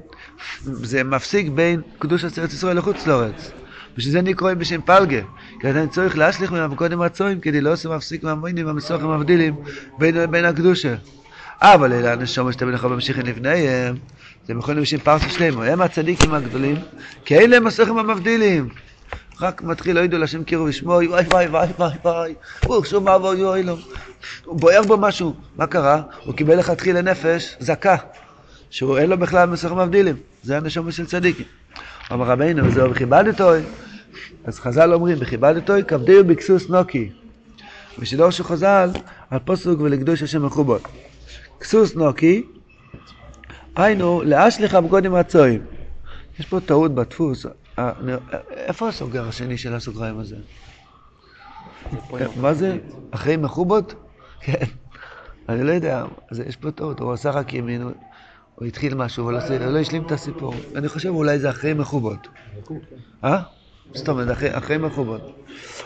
זה 0.64 1.04
מפסיק 1.04 1.50
בין 1.50 1.82
קדושת 2.00 2.40
ארץ 2.40 2.54
ישראל 2.54 2.78
לחוץ 2.78 3.08
לארץ. 3.08 3.52
בשביל 3.98 4.14
זה 4.14 4.22
נקראים 4.22 4.60
בשם 4.60 4.82
פלגה. 4.82 5.20
כי 5.60 5.70
אני 5.70 5.88
צריך 5.88 6.18
להשליך 6.18 6.52
מהם 6.52 6.76
קודם 6.76 7.02
רצויים 7.02 7.40
כדי 7.40 7.62
לא 7.62 7.74
עושים 7.74 7.92
מפסיק 7.92 8.24
מהמוינים 8.24 8.66
והמסוכים 8.66 9.10
המבדילים 9.10 9.56
בין, 9.98 10.32
בין 10.32 10.46
הקדושה. 10.46 10.96
אבל 11.62 11.94
אלה 11.94 12.14
הנשומות 12.14 12.54
שאתם 12.54 12.72
לך 12.72 12.86
ממשיכים 12.86 13.24
לפניהם, 13.26 13.96
זה 14.48 14.54
יכולים 14.54 14.82
בשם 14.82 14.98
פרסה 14.98 15.30
שלמה. 15.30 15.66
הם 15.66 15.82
הצדיקים 15.82 16.34
הגדולים, 16.34 16.76
כי 17.26 17.38
אלה 17.38 17.58
הם 17.58 17.68
הסוכים 17.68 17.98
המבדילים. 17.98 18.70
רק 19.42 19.62
מתחיל, 19.62 19.96
לא 19.96 20.02
ידעו 20.02 20.20
לשם 20.20 20.44
קירו 20.44 20.66
ושמוי, 20.66 21.08
וואי 21.08 21.24
וואי 21.24 21.48
וואי 21.48 21.68
וואי 21.78 21.94
וואי, 22.04 22.34
הוא 22.64 22.86
שום 22.86 23.08
אבוי 23.08 23.38
יואי 23.38 23.64
לו. 23.64 23.78
הוא 24.46 24.60
בוער 24.60 24.82
בו 24.82 24.98
משהו. 24.98 25.36
מה 25.58 25.68
קרה? 25.68 26.02
הוא 26.24 26.36
קיבל 26.36 26.60
לכתחילה 26.60 27.02
נפש 27.02 27.56
זכה. 27.60 27.96
שהוא 28.70 28.98
אין 28.98 29.10
לו 29.10 29.18
בכלל 29.18 29.50
מסכים 29.50 29.78
מבדילים, 29.78 30.16
זה 30.44 30.58
הנשמה 30.58 30.92
של 30.92 31.06
צדיקים. 31.06 31.46
אמר 32.12 32.26
רבינו, 32.26 32.66
וזהו 32.66 32.90
בכיבדתוי, 32.90 33.62
אז 34.46 34.60
חז"ל 34.60 34.94
אומרים, 34.94 35.20
בכיבדתוי 35.20 35.84
כבדי 35.84 36.20
ובקסוס 36.20 36.70
נוקי. 36.70 37.10
ושידור 38.00 38.30
של 38.30 38.44
חז"ל, 38.44 38.90
על 39.30 39.40
פוסוק 39.40 39.82
ולקדוש 39.82 40.24
השם 40.24 40.46
מחובות. 40.46 40.82
כסוס 41.60 41.96
נוקי, 41.96 42.44
היינו, 43.76 44.22
לאשליך 44.26 44.76
בגודים 44.76 45.16
הצועים. 45.16 45.62
יש 46.40 46.46
פה 46.46 46.60
טעות 46.60 46.96
בדפוס, 46.96 47.46
אה, 47.80 47.92
איפה 48.52 48.88
הסוגר 48.88 49.28
השני 49.28 49.58
של 49.58 49.74
הסוגריים 49.74 50.20
הזה? 50.20 50.36
מה 52.36 52.54
זה? 52.54 52.78
אחרי 53.12 53.38
מחובות? 53.38 53.94
כן. 54.40 54.66
אני 55.50 55.64
לא 55.64 55.72
יודע, 55.72 56.06
יש 56.48 56.56
פה 56.56 56.72
טעות, 56.72 57.00
הוא 57.00 57.14
עשה 57.14 57.32
רק 57.32 57.54
ימין, 57.54 57.82
הוא 58.60 58.68
התחיל 58.68 58.96
משהו, 58.96 59.30
אבל 59.30 59.70
לא 59.70 59.80
השלים 59.80 60.04
את 60.06 60.12
הסיפור. 60.12 60.54
אני 60.76 60.88
חושב 60.88 61.10
אולי 61.10 61.40
זה 61.40 61.50
אחרי 61.50 61.74
מחובות. 61.74 62.28
אה? 63.24 63.40
זאת 63.94 64.10
אומרת, 64.10 64.32
אחרי, 64.32 64.58
אחרי 64.58 64.78
מחובות. 64.78 65.46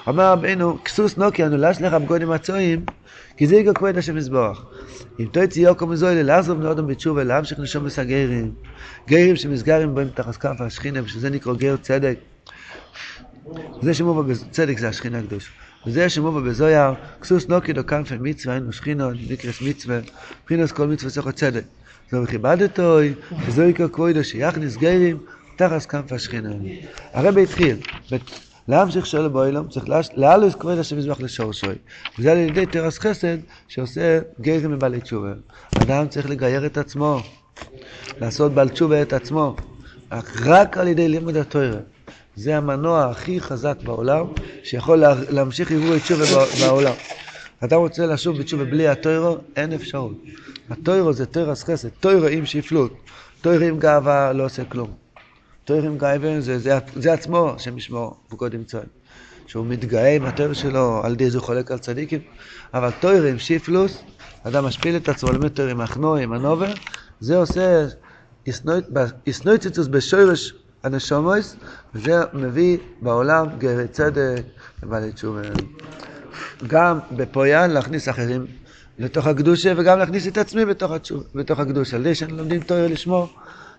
אמר 0.10 0.32
רבינו, 0.32 0.84
כסוס 0.84 1.18
נוקי 1.18 1.44
הנולש 1.44 1.82
לך 1.82 1.94
בגודים 1.94 2.32
הצועים, 2.32 2.86
כי 3.38 3.48
זה 3.48 3.56
יגע 3.56 3.74
כבד 3.74 3.98
השם 3.98 4.16
מזבוח. 4.16 4.66
אם 5.20 5.26
תויצי 5.26 5.62
יוקו 5.62 5.88
מזוהי 5.88 6.24
לעזוב 6.24 6.62
נאודם 6.62 6.88
בתשובה, 6.88 7.24
להמשך 7.24 7.60
נשום 7.60 7.86
בסגרים, 7.86 8.54
גרים 9.08 9.36
שמסגרים 9.36 9.96
בהם 9.96 10.10
תחת 10.14 10.36
כף 10.36 10.62
השכינה, 10.62 11.04
ושזה 11.04 11.30
נקרא 11.30 11.54
גר 11.54 11.76
צדק. 11.78 12.18
זה 13.82 13.94
שמובא 13.94 14.22
בצדק 14.22 14.80
זה 14.80 14.90
השכינה 14.90 15.20
הקדוש. 15.20 15.52
וזה 15.88 16.10
שמובא 16.10 16.40
בזויר, 16.40 16.94
כסוס 17.22 17.48
נוקי 17.48 17.74
דו 17.74 17.86
כנפי 17.86 18.16
מצווה, 18.22 18.54
היינו 18.54 18.72
שכינו, 18.72 19.12
נקרס 19.30 19.62
מצווה, 19.62 20.00
מבחינת 20.42 20.72
כל 20.72 20.88
מצווה 20.88 21.12
צריך 21.12 21.30
צדק. 21.30 21.64
וכיבדתוי, 22.14 23.14
שזו 23.46 23.64
יקר 23.64 23.88
קרוידו 23.88 24.24
שיכניס 24.24 24.78
גרים 24.78 25.18
תחס 25.56 25.86
כנף 25.86 26.12
השכינה. 26.12 26.50
הרבי 27.14 27.44
התחיל, 27.44 27.78
להמשיך 28.68 29.06
שלו 29.06 29.34
באילום, 29.34 29.68
צריך 29.68 29.86
להעלוס 30.14 30.56
כבוד 30.56 30.78
השם 30.78 30.98
מזבח 30.98 31.22
לשורשוי. 31.22 31.76
וזה 32.20 32.32
על 32.32 32.38
ידי 32.38 32.66
תרס 32.66 33.00
חסד 33.00 33.38
שעושה 33.68 34.20
גרים 34.42 34.72
מבעלי 34.72 35.02
תשובה. 35.02 35.34
אדם 35.76 36.08
צריך 36.08 36.30
לגייר 36.30 36.66
את 36.66 36.78
עצמו, 36.78 37.24
לעשות 38.22 38.54
בעל 38.54 38.70
תשובה 38.70 39.02
את 39.02 39.14
עצמו, 39.14 39.56
רק 40.46 40.78
על 40.78 40.88
ידי 40.88 41.08
לימוד 41.08 41.38
התוירה. 41.38 41.80
זה 42.36 42.58
המנוע 42.58 43.06
הכי 43.06 43.40
חזק 43.40 43.78
בעולם, 43.84 44.26
שיכול 44.64 45.04
להמשיך 45.30 45.72
ערעור 45.72 46.00
תשובה 46.00 46.46
בעולם. 46.60 46.96
אתה 47.64 47.76
רוצה 47.76 48.06
לשוב 48.06 48.38
בתשובה 48.38 48.66
בלי 48.66 48.88
התוירו, 48.88 49.38
אין 49.56 49.74
אפשרות. 49.74 50.16
התוירו 50.70 51.14
זה 51.14 51.26
תרס 51.26 51.64
חסד, 51.64 51.90
תוירו 51.90 52.28
עם 52.28 52.46
שפלות, 52.46 52.94
תוירו 53.42 53.64
עם 53.64 53.80
גאווה 53.80 54.34
לא 54.34 54.46
עושה 54.46 54.66
כלום. 54.66 54.92
תוירו 55.66 55.88
עם 55.88 55.98
גאווה 55.98 56.42
זה, 56.42 56.60
זה, 56.60 56.78
זה 56.96 57.14
עצמו 57.14 57.54
השם 57.56 57.78
ישמור, 57.78 58.16
וקודם 58.32 58.64
צועק. 58.64 58.86
שהוא 59.48 59.66
מתגאה 59.66 60.16
עם 60.16 60.26
התוירו 60.26 60.56
שלו, 60.56 61.02
על 61.04 61.12
ידי 61.12 61.30
זה 61.30 61.40
חולק 61.40 61.72
על 61.72 61.80
צדיקים, 61.80 62.20
אבל 62.74 62.92
תוירו 62.92 63.28
עם 63.28 63.40
שפלוס, 63.40 64.04
אדם 64.44 64.66
משפיל 64.66 64.96
את 64.96 65.10
עצמו, 65.10 65.32
לומד 65.32 65.48
תוירו 65.48 65.72
עם 65.72 65.82
החנו, 65.82 66.16
עם 66.16 66.34
הנובר, 66.34 66.74
זה 67.20 67.38
עושה 67.38 67.86
איסנויציצוס 69.28 69.88
בשורש 69.88 70.54
הנשומויס, 70.84 71.56
וזה 71.96 72.14
מביא 72.34 72.78
בעולם 73.02 73.48
גרי 73.58 73.88
צדק 73.88 74.42
ובעלי 74.84 75.12
תשובה. 75.12 75.42
גם 76.68 77.00
בפויאן 77.12 77.70
להכניס 77.72 78.10
אחרים 78.10 78.46
לתוך 79.00 79.28
הקדושה 79.28 79.74
וגם 79.78 80.00
להכניס 80.00 80.28
את 80.28 80.38
עצמי 80.38 80.66
בתוך, 80.66 80.92
התשוב, 80.92 81.24
בתוך 81.36 81.60
הקדושה. 81.60 81.96
על 81.96 82.02
ידי 82.02 82.16
שלומדים 82.16 82.62
תואר 82.62 82.88
לשמור, 82.88 83.28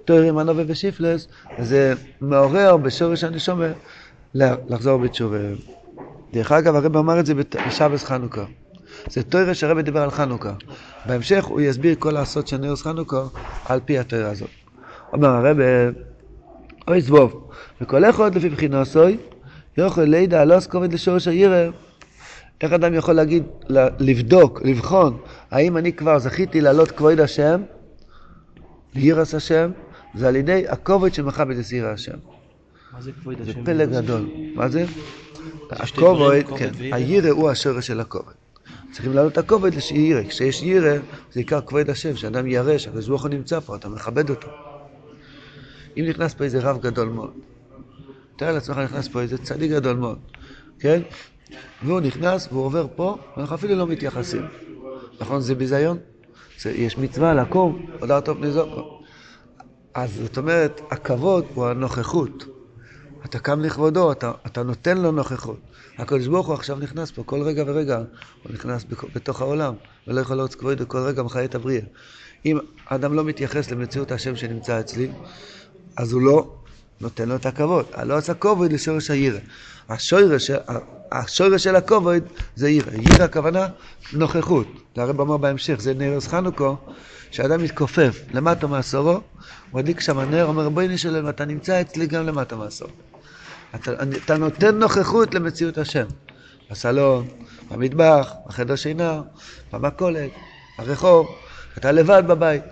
תואר 0.05 0.23
עם 0.23 0.39
הנובה 0.39 0.63
ושיפלס, 0.67 1.29
זה 1.59 1.95
מעורר 2.21 2.77
בשורש 2.77 3.25
הנשומה 3.25 3.67
לחזור 4.35 4.99
בתשובה. 4.99 5.39
דרך 6.33 6.53
אגב, 6.53 6.77
הרב 6.77 6.97
אמר 6.97 7.21
את 7.21 7.27
זה 7.27 7.35
בשבס 7.67 8.05
חנוכה. 8.05 8.45
זה 9.11 9.23
תוירה 9.23 9.55
שהרב 9.55 9.81
דיבר 9.81 10.03
על 10.03 10.11
חנוכה. 10.11 10.53
בהמשך 11.07 11.45
הוא 11.45 11.61
יסביר 11.61 11.95
כל 11.99 12.17
הסוד 12.17 12.47
של 12.47 12.57
נרס 12.57 12.83
חנוכה 12.83 13.23
על 13.65 13.81
פי 13.85 13.99
התוירה 13.99 14.31
הזאת. 14.31 14.49
אומר 15.13 15.29
הרב, 15.29 15.57
אוי 16.89 17.01
זבוב, 17.01 17.51
וכל 17.81 18.05
אחד 18.05 18.35
לפי 18.35 18.49
בחינוסוי, 18.49 19.19
יכול 19.77 20.05
לידע 20.05 20.45
לא 20.45 20.61
סקובת 20.61 20.93
לשורש 20.93 21.29
העירה. 21.29 21.69
איך 22.63 22.73
אדם 22.73 22.95
יכול 22.95 23.15
להגיד, 23.15 23.43
לבדוק, 23.99 24.63
לבחון, 24.65 25.19
האם 25.51 25.77
אני 25.77 25.93
כבר 25.93 26.19
זכיתי 26.19 26.61
לעלות 26.61 26.91
כבוד 26.91 27.21
השם, 27.21 27.63
לירס 28.95 29.35
השם, 29.35 29.71
זה 30.15 30.29
על 30.29 30.37
ידי 30.37 30.65
הכובד 30.69 31.15
של 31.15 31.23
מחבת 31.23 31.57
לסיר 31.57 31.87
השם. 31.87 32.17
מה 32.93 33.03
זה 33.03 33.13
כבוד 33.13 33.41
השם? 33.41 33.53
זה 33.53 33.59
פלא 33.65 33.85
גדול. 33.85 34.31
מה 34.55 34.69
זה? 34.69 34.85
הכובד, 35.71 36.43
כן, 36.59 36.71
הירא 36.81 37.31
הוא 37.31 37.51
השורש 37.51 37.87
של 37.87 38.01
הכובד. 38.01 38.33
צריכים 38.93 39.13
להעלות 39.13 39.33
את 39.33 39.39
הכובד 39.39 39.71
לירא. 39.93 40.23
כשיש 40.29 40.63
ירא, 40.63 40.99
זה 41.33 41.41
עיקר 41.41 41.61
כבוד 41.61 41.91
השם, 41.91 42.17
שאדם 42.17 42.47
ירא, 42.47 42.79
שהקדוש 42.79 43.09
ברוך 43.09 43.23
הוא 43.23 43.31
נמצא 43.31 43.61
פה, 43.61 43.77
אתה 43.77 43.89
מכבד 43.89 44.31
אותו. 44.31 44.49
אם 45.97 46.05
נכנס 46.09 46.35
פה 46.35 46.45
איזה 46.45 46.61
רב 46.61 46.81
גדול 46.81 47.09
מאוד, 47.09 47.33
תאר 48.37 48.53
לעצמך 48.53 48.79
נכנס 48.79 49.09
פה 49.09 49.21
איזה 49.21 49.39
צדיק 49.39 49.71
גדול 49.71 49.97
מאוד, 49.97 50.19
כן? 50.79 51.03
והוא 51.83 52.01
נכנס 52.01 52.49
והוא 52.53 52.65
עובר 52.65 52.87
פה, 52.97 53.17
ואנחנו 53.37 53.57
אפילו 53.57 53.75
לא 53.75 53.87
מתייחסים. 53.87 54.43
נכון? 55.21 55.41
זה 55.41 55.55
ביזיון? 55.55 55.99
יש 56.67 56.99
מצווה 56.99 57.35
לקום, 57.35 57.87
הודעת 58.01 58.25
טוב 58.25 58.41
ניזוקו. 58.41 59.01
אז 59.95 60.11
זאת 60.23 60.39
אומרת, 60.39 60.81
הכבוד 60.91 61.45
הוא 61.55 61.67
הנוכחות. 61.67 62.45
אתה 63.25 63.39
קם 63.39 63.61
לכבודו, 63.61 64.13
אתה, 64.13 64.33
אתה 64.47 64.63
נותן 64.63 64.99
לו 64.99 65.13
נוכחות. 65.13 65.59
הקדוש 65.99 66.27
ברוך 66.27 66.47
הוא 66.47 66.55
עכשיו 66.55 66.79
נכנס 66.79 67.11
פה 67.11 67.23
כל 67.23 67.43
רגע 67.43 67.65
ורגע, 67.67 67.97
הוא 68.43 68.53
נכנס 68.53 68.85
בתוך 69.15 69.41
העולם, 69.41 69.75
ולא 70.07 70.21
יכול 70.21 70.37
להוציא 70.37 70.59
כבודו 70.59 70.89
כל 70.89 70.99
רגע 70.99 71.23
מחיה 71.23 71.45
את 71.45 71.55
הבריאה. 71.55 71.83
אם 72.47 72.59
אדם 72.87 73.15
לא 73.15 73.25
מתייחס 73.25 73.71
למציאות 73.71 74.13
השם 74.13 74.37
שנמצא 74.37 74.81
אצלי, 74.81 75.09
אז 75.97 76.13
הוא 76.13 76.23
לא 76.23 76.51
נותן 77.01 77.29
לו 77.29 77.37
את 77.37 77.47
הכבוד. 77.47 77.87
הלא 77.93 78.17
עשה 78.17 78.35
כבוד 78.35 78.73
לשורש 78.73 79.11
הירא. 79.11 79.39
השורש, 79.89 80.51
של 81.57 81.77
הכובד 81.77 82.21
זה 82.57 82.71
ירא. 82.71 82.91
ירא 82.93 83.25
הכוונה 83.25 83.67
נוכחות. 84.13 84.67
זה 84.97 85.03
הרב 85.03 85.21
אמר 85.21 85.37
בהמשך, 85.37 85.81
זה 85.81 85.95
נרס 85.95 86.29
חנוכו, 86.29 86.77
שאדם 87.31 87.63
מתכופף 87.63 88.23
למטה 88.35 88.67
מעשורו, 88.67 89.11
הוא 89.13 89.21
מדליק 89.73 90.01
שם 90.01 90.21
נר, 90.21 90.45
אומר 90.45 90.69
בואי 90.69 90.89
נשלם, 90.89 91.29
אתה 91.29 91.45
נמצא 91.45 91.81
אצלי 91.81 92.07
גם 92.07 92.27
למטה 92.27 92.57
מעשורו. 92.57 92.91
אתה, 93.75 93.93
אתה 94.25 94.37
נותן 94.37 94.79
נוכחות 94.79 95.35
למציאות 95.35 95.79
השם. 95.79 96.07
בסלון, 96.71 97.29
במטבח, 97.71 98.33
בחדר 98.47 98.77
שינה, 98.77 99.23
במכולת, 99.73 100.31
ברחוב, 100.79 101.27
אתה 101.79 101.93
לבד 101.93 102.23
בבית. 102.27 102.63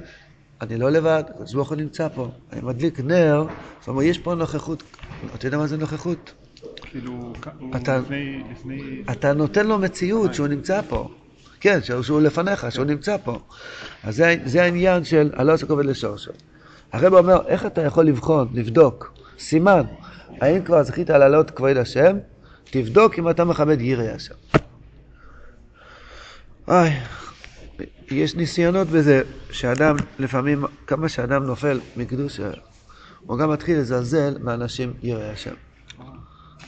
אני 0.60 0.76
לא 0.76 0.90
לבד, 0.90 1.22
הקדוש 1.28 1.54
ברוך 1.54 1.68
הוא 1.68 1.76
נמצא 1.76 2.08
פה. 2.14 2.30
אני 2.52 2.60
מדליק 2.60 3.00
נר, 3.00 3.44
זאת 3.80 3.88
אומרת, 3.88 4.04
יש 4.04 4.18
פה 4.18 4.34
נוכחות. 4.34 4.82
אתה 5.34 5.46
יודע 5.46 5.58
מה 5.58 5.66
זה 5.66 5.76
נוכחות? 5.76 6.32
כאילו, 6.90 7.32
אתה, 7.76 7.98
לפני, 7.98 8.42
לפני... 8.52 9.02
אתה 9.10 9.32
נותן 9.32 9.66
לו 9.66 9.78
מציאות 9.78 10.34
שהוא 10.34 10.46
נמצא 10.46 10.80
פה. 10.88 11.08
כן, 11.60 11.82
שהוא, 11.82 12.02
שהוא 12.02 12.20
לפניך, 12.20 12.72
שהוא 12.72 12.84
נמצא 12.84 13.16
פה. 13.24 13.38
אז 14.04 14.16
זה, 14.16 14.36
זה 14.44 14.62
העניין 14.62 15.04
של 15.04 15.30
הלא 15.34 15.54
עושה 15.54 15.66
כובד 15.66 15.84
לשורשו. 15.84 16.30
הרב 16.92 17.14
אומר, 17.14 17.46
איך 17.46 17.66
אתה 17.66 17.82
יכול 17.82 18.06
לבחון, 18.06 18.48
לבדוק, 18.54 19.12
סימן, 19.38 19.82
האם 20.40 20.62
כבר 20.62 20.82
זכית 20.82 21.10
לעלות 21.10 21.50
כבוד 21.50 21.76
השם? 21.76 22.16
תבדוק 22.64 23.18
אם 23.18 23.30
אתה 23.30 23.44
מכבד 23.44 23.80
יראי 23.80 24.10
השם. 24.10 24.34
אוי, 26.68 26.90
יש 28.10 28.34
ניסיונות 28.34 28.88
בזה, 28.88 29.22
שאדם, 29.50 29.96
לפעמים, 30.18 30.64
כמה 30.86 31.08
שאדם 31.08 31.44
נופל 31.44 31.80
מקדושה, 31.96 32.50
הוא 33.26 33.38
גם 33.38 33.50
מתחיל 33.50 33.78
לזלזל 33.78 34.38
באנשים 34.38 34.92
יראי 35.02 35.30
השם. 35.30 35.54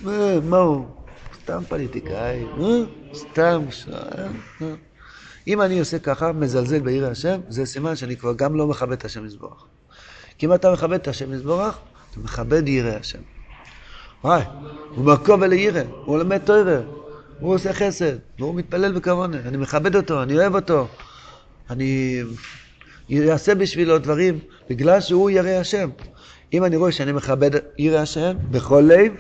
מה, 0.03 0.41
מה 0.41 0.59
הוא? 0.59 0.87
סתם 1.43 1.63
פוליטיקאי, 1.69 2.45
סתם... 3.15 3.63
אם 5.47 5.63
אני 5.63 5.79
עושה 5.79 5.99
ככה, 5.99 6.33
מזלזל 6.33 6.81
בעיר 6.81 7.07
השם, 7.07 7.41
זה 7.49 7.67
סימן 7.67 7.97
שאני 7.97 8.17
כבר 8.17 8.33
גם 8.37 8.57
לא 8.57 8.67
מכבד 8.67 8.93
את 8.93 9.05
השם 9.05 9.27
יזבורך. 9.27 9.65
כי 10.39 10.47
אם 10.47 10.55
אתה 10.55 10.73
מכבד 10.73 10.93
את 10.93 11.09
השם 11.09 11.33
יזבורך, 11.33 11.79
אתה 12.11 12.21
מכבד 12.21 12.69
יראי 12.69 12.95
השם. 12.95 13.19
וואי, 14.25 14.43
הוא 14.95 15.05
מקום 15.05 15.45
אל 15.45 15.53
ירא, 15.53 15.83
הוא 16.05 16.19
לומד 16.19 16.39
תוירה, 16.39 16.81
הוא 17.41 17.55
עושה 17.55 17.73
חסד, 17.73 18.17
והוא 18.39 18.55
מתפלל 18.55 18.93
בכוונה, 18.93 19.37
אני 19.47 19.57
מכבד 19.57 19.97
אותו, 19.97 20.23
אני 20.23 20.39
אוהב 20.39 20.55
אותו, 20.55 20.89
אני 21.71 22.23
אעשה 23.31 23.55
בשבילו 23.55 23.99
דברים 23.99 24.39
בגלל 24.71 25.01
שהוא 25.01 25.31
ירא 25.31 25.51
השם. 25.51 25.91
אם 26.53 26.65
אני 26.65 26.77
רואה 26.77 26.93
שאני 26.93 27.13
מכבד 27.13 27.51
ירא 27.79 27.99
השם 27.99 28.37
בכל 28.51 28.85
לב, 28.87 29.13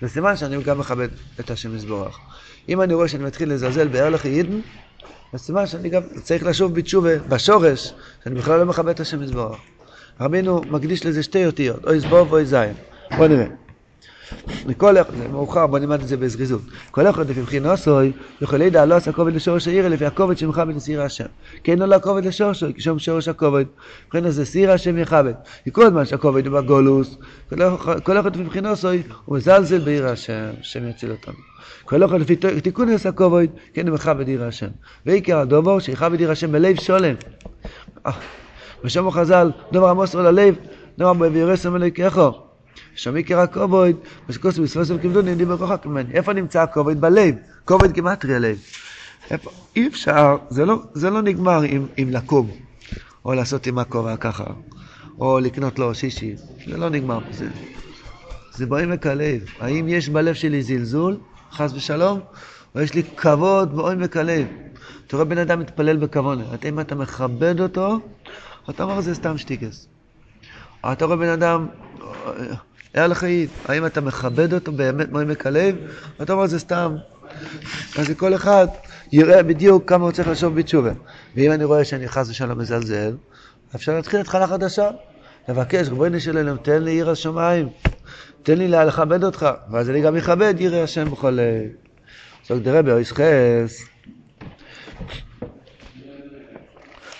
זה 0.00 0.08
סימן 0.08 0.36
שאני 0.36 0.62
גם 0.62 0.78
מכבד 0.78 1.08
את 1.40 1.50
השם 1.50 1.74
יזבורך. 1.74 2.20
אם 2.68 2.82
אני 2.82 2.94
רואה 2.94 3.08
שאני 3.08 3.24
מתחיל 3.24 3.52
לזלזל 3.52 3.88
בערך 3.88 4.24
יידן, 4.24 4.60
זה 5.32 5.38
סימן 5.38 5.66
שאני 5.66 5.88
גם 5.88 6.02
צריך 6.22 6.46
לשוב 6.46 6.74
בתשובה, 6.74 7.18
בשורש, 7.18 7.94
שאני 8.24 8.34
בכלל 8.34 8.58
לא 8.60 8.66
מכבד 8.66 8.88
את 8.88 9.00
השם 9.00 9.22
יזבורך. 9.22 9.60
רבינו 10.20 10.64
מקדיש 10.70 11.06
לזה 11.06 11.22
שתי 11.22 11.46
אותיות, 11.46 11.84
אוי 11.84 12.00
זבוב 12.00 12.32
ואוי 12.32 12.46
זין. 12.46 12.74
בוא 13.16 13.26
נראה. 13.26 13.69
לכל 14.66 14.98
אחד, 14.98 15.14
זה 15.18 15.28
מאוחר, 15.28 15.66
בוא 15.66 15.78
נלמד 15.78 16.00
את 16.02 16.08
זה 16.08 16.16
בזריזות. 16.16 16.62
כל 16.90 17.06
אחד 17.06 17.30
לפי 17.30 17.42
בחינוסוי, 17.42 18.12
יכול 18.40 18.58
לידע 18.58 18.86
לא 18.86 18.94
עשה 18.94 19.12
כובד 19.12 19.34
לשורש 19.34 19.68
העיר, 19.68 19.88
לפי 19.88 20.06
הכובד 20.06 20.38
שמכבד 20.38 20.76
לסיר 20.76 21.02
השם. 21.02 21.24
כן 21.64 21.78
לא 21.78 21.86
לכובד 21.86 22.24
לשורשו, 22.24 22.66
כי 22.74 22.80
שם 22.80 22.98
שורש 22.98 23.28
הכובד. 23.28 23.64
מבחינת 24.06 24.32
זה 24.32 24.44
סיר 24.44 24.72
השם 24.72 24.98
יכבד. 24.98 25.32
כל 25.72 25.90
זמן 25.90 26.04
שהכובד 26.04 26.46
הוא 26.46 26.60
בגולוס, 26.60 27.18
כל 28.02 28.20
אחד 28.20 28.36
לפי 28.36 28.44
בחינוסוי, 28.44 29.02
הוא 29.24 29.36
מזלזל 29.36 29.78
בעיר 29.78 30.08
השם, 30.08 30.50
השם 30.60 30.88
יציל 30.88 31.10
אותנו. 31.10 31.34
כל 31.84 32.04
אחד 32.04 32.20
לפי 32.20 32.36
תיקון 32.36 32.88
עשה 32.88 33.08
הכובד, 33.08 33.46
כן 33.74 33.88
הוא 33.88 33.94
מכבד 33.94 34.28
עיר 34.28 34.44
השם. 34.44 34.68
ועיקר 35.06 35.38
הדובר 35.38 35.78
שיכבד 35.78 36.20
עיר 36.20 36.30
השם 36.30 36.52
בלב 36.52 36.76
שולם. 36.80 37.14
ושמו 38.84 39.10
חז"ל, 39.10 39.50
דבר 39.72 39.88
המוסר 39.88 40.22
ללב, 40.22 40.54
דבר 40.98 41.12
וירסם 41.32 41.76
אלוהיכךו. 41.76 42.32
שם 42.32 42.49
עיקר 43.06 43.38
הכובד, 43.38 43.92
מה 44.28 44.34
שכוסו 44.34 44.62
בספוסם 44.62 44.98
כבדוני, 44.98 45.34
דיבר 45.34 45.54
רחוק 45.54 45.86
ממני. 45.86 46.12
איפה 46.12 46.32
נמצא 46.32 46.62
הכובד? 46.62 47.00
בלב. 47.00 47.34
כובד 47.64 47.92
גימטרי 47.92 48.34
הלב. 48.36 48.58
איפה? 49.30 49.50
אי 49.76 49.86
אפשר, 49.86 50.36
זה 50.48 50.66
לא, 50.66 50.82
זה 50.94 51.10
לא 51.10 51.22
נגמר 51.22 51.62
עם, 51.62 51.86
עם 51.96 52.10
לקום, 52.10 52.50
או 53.24 53.34
לעשות 53.34 53.66
עם 53.66 53.78
הכובע 53.78 54.16
ככה, 54.16 54.44
או 55.18 55.38
לקנות 55.40 55.78
לו 55.78 55.94
שישי. 55.94 56.34
זה 56.66 56.76
לא 56.76 56.88
נגמר 56.88 57.18
בזה. 57.18 57.48
זה 58.52 58.66
בעמק 58.66 59.06
הלב. 59.06 59.40
האם 59.60 59.88
יש 59.88 60.08
בלב 60.08 60.34
שלי 60.34 60.62
זלזול, 60.62 61.16
חס 61.52 61.72
ושלום, 61.74 62.20
או 62.74 62.80
יש 62.80 62.94
לי 62.94 63.02
כבוד 63.16 63.76
בעמק 63.76 64.16
הלב? 64.16 64.46
אתה 65.06 65.16
רואה 65.16 65.24
בן 65.24 65.38
אדם 65.38 65.60
מתפלל 65.60 65.96
בכוונה, 65.96 66.44
אם 66.68 66.80
אתה 66.80 66.94
מכבד 66.94 67.60
אותו, 67.60 67.98
אתה 68.70 68.82
אומר 68.82 69.00
זה 69.00 69.14
סתם 69.14 69.38
שטיקס. 69.38 69.88
אתה 70.92 71.04
רואה 71.04 71.16
בן 71.16 71.28
אדם, 71.28 71.66
היה 72.94 73.06
לך 73.06 73.24
עיד, 73.24 73.48
האם 73.64 73.86
אתה 73.86 74.00
מכבד 74.00 74.54
אותו 74.54 74.72
באמת 74.72 75.12
מעמק 75.12 75.46
הלב, 75.46 75.76
אתה 76.22 76.32
אומר 76.32 76.46
זה 76.46 76.58
סתם. 76.58 76.96
אז 77.98 78.10
כל 78.16 78.34
אחד 78.34 78.66
יראה 79.12 79.42
בדיוק 79.42 79.88
כמה 79.88 80.04
הוא 80.04 80.12
צריך 80.12 80.28
לחשוב 80.28 80.54
בתשובה. 80.54 80.92
ואם 81.36 81.52
אני 81.52 81.64
רואה 81.64 81.84
שאני 81.84 82.08
חס 82.08 82.30
ושלום 82.30 82.58
מזלזל, 82.58 83.16
אפשר 83.74 83.94
להתחיל 83.94 84.20
התחלה 84.20 84.46
חדשה. 84.46 84.90
לבקש, 85.48 85.88
ריבונו 85.88 86.20
של 86.20 86.36
עולם, 86.36 86.56
תן 86.56 86.82
לי 86.82 86.90
עיר 86.90 87.10
השמיים, 87.10 87.68
תן 88.42 88.58
לי 88.58 88.68
לכבד 88.68 89.24
אותך, 89.24 89.48
ואז 89.70 89.90
אני 89.90 90.00
גם 90.00 90.16
אכבד 90.16 90.54
ירא 90.58 90.76
השם 90.76 91.10
בכל. 91.10 91.38
סוג 92.44 92.58
דרבי 92.58 92.90
אויס 92.90 93.12
חס. 93.12 93.84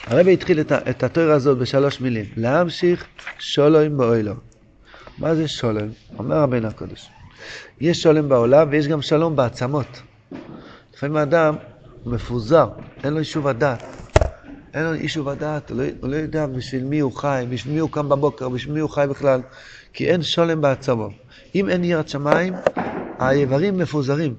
הרבי 0.06 0.32
התחיל 0.32 0.60
את, 0.60 0.72
את 0.72 1.02
התואר 1.02 1.30
הזאת 1.30 1.58
בשלוש 1.58 2.00
מילים, 2.00 2.24
להמשיך 2.36 3.04
שולם 3.38 3.96
באוילו. 3.96 4.49
מה 5.20 5.34
זה 5.34 5.48
שולם? 5.48 5.88
אומר 6.18 6.36
רבינו 6.36 6.68
הקודש. 6.68 7.10
יש 7.80 8.02
שולם 8.02 8.28
בעולם 8.28 8.68
ויש 8.70 8.88
גם 8.88 9.02
שלום 9.02 9.36
בעצמות. 9.36 10.02
לפעמים 10.94 11.16
האדם 11.16 11.56
מפוזר, 12.06 12.68
אין 13.04 13.12
לו 13.12 13.18
יישוב 13.18 13.46
הדעת. 13.46 13.84
אין 14.74 14.84
לו 14.84 14.94
יישוב 14.94 15.28
הדעת, 15.28 15.70
הוא, 15.70 15.78
לא, 15.78 15.84
הוא 16.00 16.10
לא 16.10 16.16
יודע 16.16 16.46
בשביל 16.46 16.84
מי 16.84 16.98
הוא 16.98 17.12
חי, 17.12 17.44
בשביל 17.50 17.74
מי 17.74 17.80
הוא 17.80 17.90
קם 17.90 18.08
בבוקר, 18.08 18.48
בשביל 18.48 18.74
מי 18.74 18.80
הוא 18.80 18.90
חי 18.90 19.06
בכלל, 19.10 19.40
כי 19.92 20.10
אין 20.10 20.22
שולם 20.22 20.60
בעצמו. 20.60 21.08
אם 21.54 21.68
אין 21.68 21.84
יראת 21.84 22.08
שמיים, 22.08 22.54
האיברים 23.18 23.78
מפוזרים. 23.78 24.34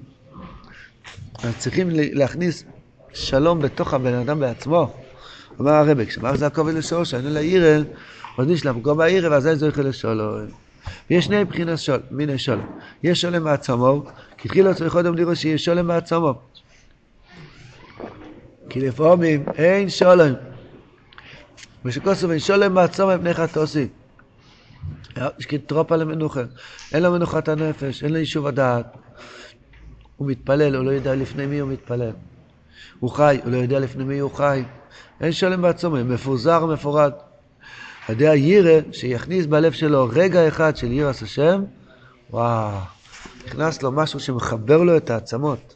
אז 1.42 1.58
צריכים 1.58 1.88
להכניס 1.92 2.64
שלום 3.12 3.60
בתוך 3.60 3.94
הבן 3.94 4.14
אדם 4.14 4.40
בעצמו. 4.40 4.92
אומר 5.58 5.72
הרבי, 5.72 6.06
כשאמר 6.06 6.36
זה 6.36 6.46
הכובד 6.46 6.74
לשורש, 6.74 7.14
אין 7.14 7.26
אלא 7.26 7.38
עירה, 7.40 7.78
עוד 8.36 8.50
נשלם 8.50 8.80
גובה 8.80 9.04
עירה, 9.04 9.30
ואזי 9.30 9.56
זוכה 9.56 9.82
לשלום. 9.82 10.62
ויש 11.10 11.24
שני 11.24 11.44
מבחינת 11.44 11.78
שול, 11.78 12.00
מיני 12.10 12.38
שולם. 12.38 12.66
יש 13.02 13.20
שולם 13.20 13.44
מעצמו, 13.44 14.04
כי 14.38 14.48
התחיל 14.48 14.74
צריך 14.74 14.92
קודם 14.92 15.14
לראות 15.14 15.36
שיש 15.36 15.64
שולם 15.64 15.86
מעצמו. 15.86 16.34
כי 18.68 18.80
לפעמים 18.80 19.44
אין 19.54 19.88
שולם. 19.88 20.34
ושכוסו 21.84 22.30
אין 22.30 22.38
שולם 22.38 22.74
מעצמו 22.74 23.10
מפני 23.16 23.34
חטוסי. 23.34 23.88
יש 25.38 25.46
כתרופה 25.46 25.96
למנוחה. 25.96 26.42
אין 26.92 27.02
לו 27.02 27.12
מנוחת 27.12 27.48
הנפש, 27.48 28.04
אין 28.04 28.12
לו 28.12 28.18
יישוב 28.18 28.46
הדעת. 28.46 28.96
הוא 30.16 30.28
מתפלל, 30.28 30.76
הוא 30.76 30.84
לא 30.84 30.90
יודע 30.90 31.14
לפני 31.14 31.46
מי 31.46 31.58
הוא 31.58 31.70
מתפלל. 31.70 32.12
הוא 33.00 33.10
חי, 33.10 33.40
הוא 33.44 33.52
לא 33.52 33.56
יודע 33.56 33.78
לפני 33.78 34.04
מי 34.04 34.18
הוא 34.18 34.30
חי. 34.30 34.62
אין 35.20 35.32
שלם 35.32 35.62
בעצמו, 35.62 35.96
מפוזר 36.04 36.64
ומפורד. 36.64 37.12
על 38.08 38.14
ידי 38.14 38.28
הירא 38.28 38.80
שיכניס 38.92 39.46
בלב 39.46 39.72
שלו 39.72 40.08
רגע 40.12 40.48
אחד 40.48 40.76
של 40.76 40.92
יראת 40.92 41.22
השם, 41.22 41.64
וואו, 42.30 42.78
נכנס 43.46 43.82
לו 43.82 43.92
משהו 43.92 44.20
שמחבר 44.20 44.82
לו 44.82 44.96
את 44.96 45.10
העצמות. 45.10 45.74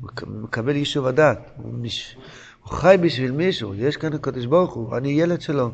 הוא 0.00 0.10
מקבל 0.42 0.76
יישוב 0.76 1.06
הדעת. 1.06 1.50
הוא, 1.56 1.74
מש... 1.74 2.16
הוא 2.62 2.72
חי 2.72 2.96
בשביל 3.00 3.30
מישהו, 3.32 3.74
יש 3.74 3.96
כאן 3.96 4.12
הקדוש 4.12 4.46
ברוך 4.46 4.74
הוא, 4.74 4.96
אני 4.96 5.08
ילד 5.08 5.40
שלו, 5.40 5.70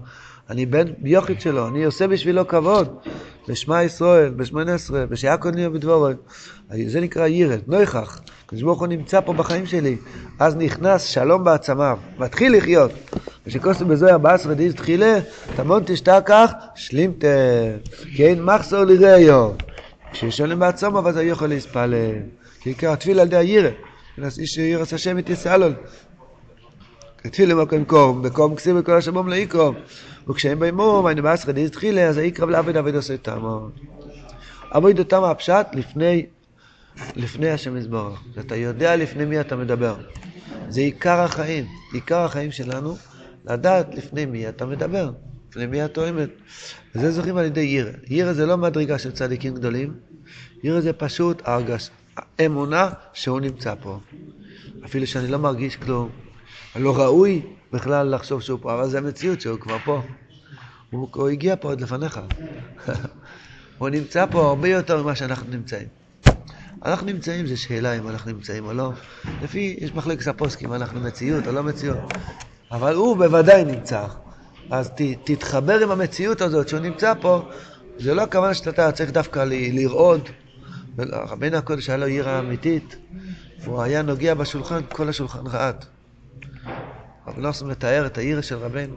אני 0.51 0.67
בן 0.67 0.85
יוכית 1.05 1.41
שלו, 1.41 1.69
אני 1.69 1.85
עושה 1.85 2.07
בשבילו 2.07 2.49
כבוד. 2.49 2.97
בשמע 3.49 3.83
ישראל, 3.83 4.31
בשמונה 4.31 4.75
עשרה, 4.75 5.07
בשיעקון 5.07 5.55
נהיה 5.55 5.71
בדבורי. 5.71 6.15
זה 6.87 7.01
נקרא 7.01 7.27
ירד, 7.27 7.61
נויכח. 7.67 8.21
הקדוש 8.47 8.63
ברוך 8.63 8.81
הוא 8.81 8.87
נמצא 8.87 9.21
פה 9.21 9.33
בחיים 9.33 9.67
שלי. 9.67 9.97
אז 10.39 10.57
נכנס 10.57 11.05
שלום 11.05 11.45
בעצמיו, 11.45 11.99
מתחיל 12.19 12.57
לחיות. 12.57 12.91
ושכוסו 13.47 13.87
בזוהר 13.87 14.19
בעשרה 14.19 14.55
דיז 14.55 14.75
תחילה, 14.75 15.19
תמון 15.57 15.83
תשתכח, 15.87 16.53
שלימתה. 16.75 17.27
כי 18.17 18.27
אין 18.27 18.43
מחסור 18.43 18.85
לראיו. 18.85 19.51
כשישלם 20.13 20.59
בעצמו, 20.59 21.09
אז 21.09 21.17
הוא 21.17 21.25
יכול 21.25 21.49
להספלל. 21.49 22.13
כי 22.61 22.71
עיקר 22.71 22.93
התפיל 22.93 23.21
על 23.21 23.27
ידי 23.27 23.37
הירד. 23.37 23.73
איש 24.39 24.59
ירס 24.59 24.93
השם 24.93 25.19
את 25.19 25.31
יסלול. 25.31 25.75
כתפיל 27.19 27.51
למקום 27.51 27.85
קום, 27.85 28.23
בקום 28.23 28.55
כסיב 28.55 28.77
וכל 28.79 28.97
השמום 28.97 29.29
לא 29.29 29.35
יקרום. 30.21 30.35
וכשהם 30.35 30.59
באים 30.59 30.75
מום, 30.75 31.07
היינו 31.07 31.23
בעשרה 31.23 31.53
דיז 31.53 31.71
תחילה, 31.71 32.09
אז 32.09 32.17
היקרב 32.17 32.49
לעבוד 32.49 32.77
עבוד 32.77 32.95
עושה 32.95 33.17
תמון. 33.17 33.71
עבוד 34.71 34.99
אותם 34.99 35.25
הפשט 35.25 35.67
לפני 35.75 36.27
לפני 37.17 37.51
השם 37.51 37.77
יזברך. 37.77 38.23
שאתה 38.35 38.57
יודע 38.57 38.97
לפני 38.97 39.25
מי 39.25 39.41
אתה 39.41 39.57
מדבר. 39.57 39.97
זה 40.69 40.81
עיקר 40.81 41.21
החיים. 41.21 41.65
עיקר 41.93 42.19
החיים 42.19 42.53
שלנו, 42.53 42.97
לדעת 43.45 43.95
לפני 43.95 44.27
מי 44.27 44.49
אתה 44.49 44.67
מדבר. 44.67 45.11
לפני 45.51 45.67
מי 45.67 45.85
אתה 45.85 46.09
עומד. 46.09 46.29
וזה 46.95 47.13
זוכים 47.13 47.37
על 47.37 47.45
ידי 47.45 47.61
ירא. 47.61 47.91
ירא 48.07 48.33
זה 48.33 48.47
לא 48.47 48.57
מדרגה 48.57 48.99
של 48.99 49.13
צדיקים 49.13 49.55
גדולים. 49.55 49.95
ירא 50.63 50.81
זה 50.81 50.93
פשוט 50.93 51.43
הרגש, 51.45 51.91
אמונה 52.47 52.91
שהוא 53.13 53.41
נמצא 53.41 53.75
פה. 53.81 53.99
אפילו 54.85 55.07
שאני 55.07 55.29
לא 55.29 55.39
מרגיש 55.39 55.77
כלום. 55.77 56.09
לא 56.77 56.97
ראוי 56.97 57.43
בכלל 57.73 58.15
לחשוב 58.15 58.43
שהוא 58.43 58.59
פה, 58.63 58.75
אבל 58.75 58.89
זה 58.89 58.99
המציאות 58.99 59.41
שהוא 59.41 59.61
כבר 59.61 59.79
פה. 59.85 60.03
הוא, 60.91 61.09
הוא 61.15 61.29
הגיע 61.29 61.55
פה 61.61 61.69
עוד 61.69 61.81
לפניך. 61.81 62.21
הוא 63.79 63.89
נמצא 63.89 64.27
פה 64.31 64.49
הרבה 64.49 64.69
יותר 64.69 65.03
ממה 65.03 65.15
שאנחנו 65.15 65.51
נמצאים. 65.51 65.87
אנחנו 66.85 67.07
נמצאים, 67.07 67.47
זו 67.47 67.61
שאלה 67.63 67.99
אם 67.99 68.09
אנחנו 68.09 68.33
נמצאים 68.33 68.65
או 68.65 68.73
לא. 68.73 68.93
לפי, 69.43 69.77
יש 69.81 69.95
מחלקת 69.95 70.27
הפוסקים, 70.27 70.73
אנחנו 70.73 71.01
מציאות 71.01 71.47
או 71.47 71.53
לא 71.53 71.63
מציאות. 71.63 71.99
אבל 72.71 72.95
הוא 72.95 73.17
בוודאי 73.17 73.65
נמצא. 73.65 74.07
אז 74.71 74.91
ת, 74.91 75.01
תתחבר 75.25 75.81
עם 75.81 75.91
המציאות 75.91 76.41
הזאת 76.41 76.69
שהוא 76.69 76.81
נמצא 76.81 77.13
פה. 77.21 77.43
זה 77.99 78.15
לא 78.15 78.23
הכוונה 78.23 78.55
שאתה 78.55 78.93
צריך 78.93 79.11
דווקא 79.11 79.39
ל, 79.39 79.53
לרעוד. 79.81 80.29
רבינו 80.99 81.57
הקודש 81.57 81.89
היה 81.89 81.97
לו 81.97 82.07
עיר 82.07 82.39
אמיתית. 82.39 82.97
הוא 83.65 83.83
היה 83.83 84.03
נוגע 84.03 84.35
בשולחן, 84.35 84.81
כל 84.89 85.09
השולחן 85.09 85.47
רעד. 85.47 85.85
אבל 87.35 87.43
לא 87.43 87.49
עושים 87.49 87.71
לתאר 87.71 88.07
את 88.07 88.19
העיר 88.19 88.41
של 88.41 88.57
רבנו. 88.57 88.95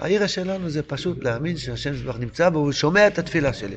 העיר 0.00 0.26
שלנו 0.26 0.70
זה 0.70 0.82
פשוט 0.82 1.24
להאמין 1.24 1.56
שהשם 1.56 1.94
זבח 1.94 2.16
נמצא 2.18 2.48
בו, 2.48 2.58
הוא 2.58 2.72
שומע 2.72 3.06
את 3.06 3.18
התפילה 3.18 3.52
שלי. 3.52 3.76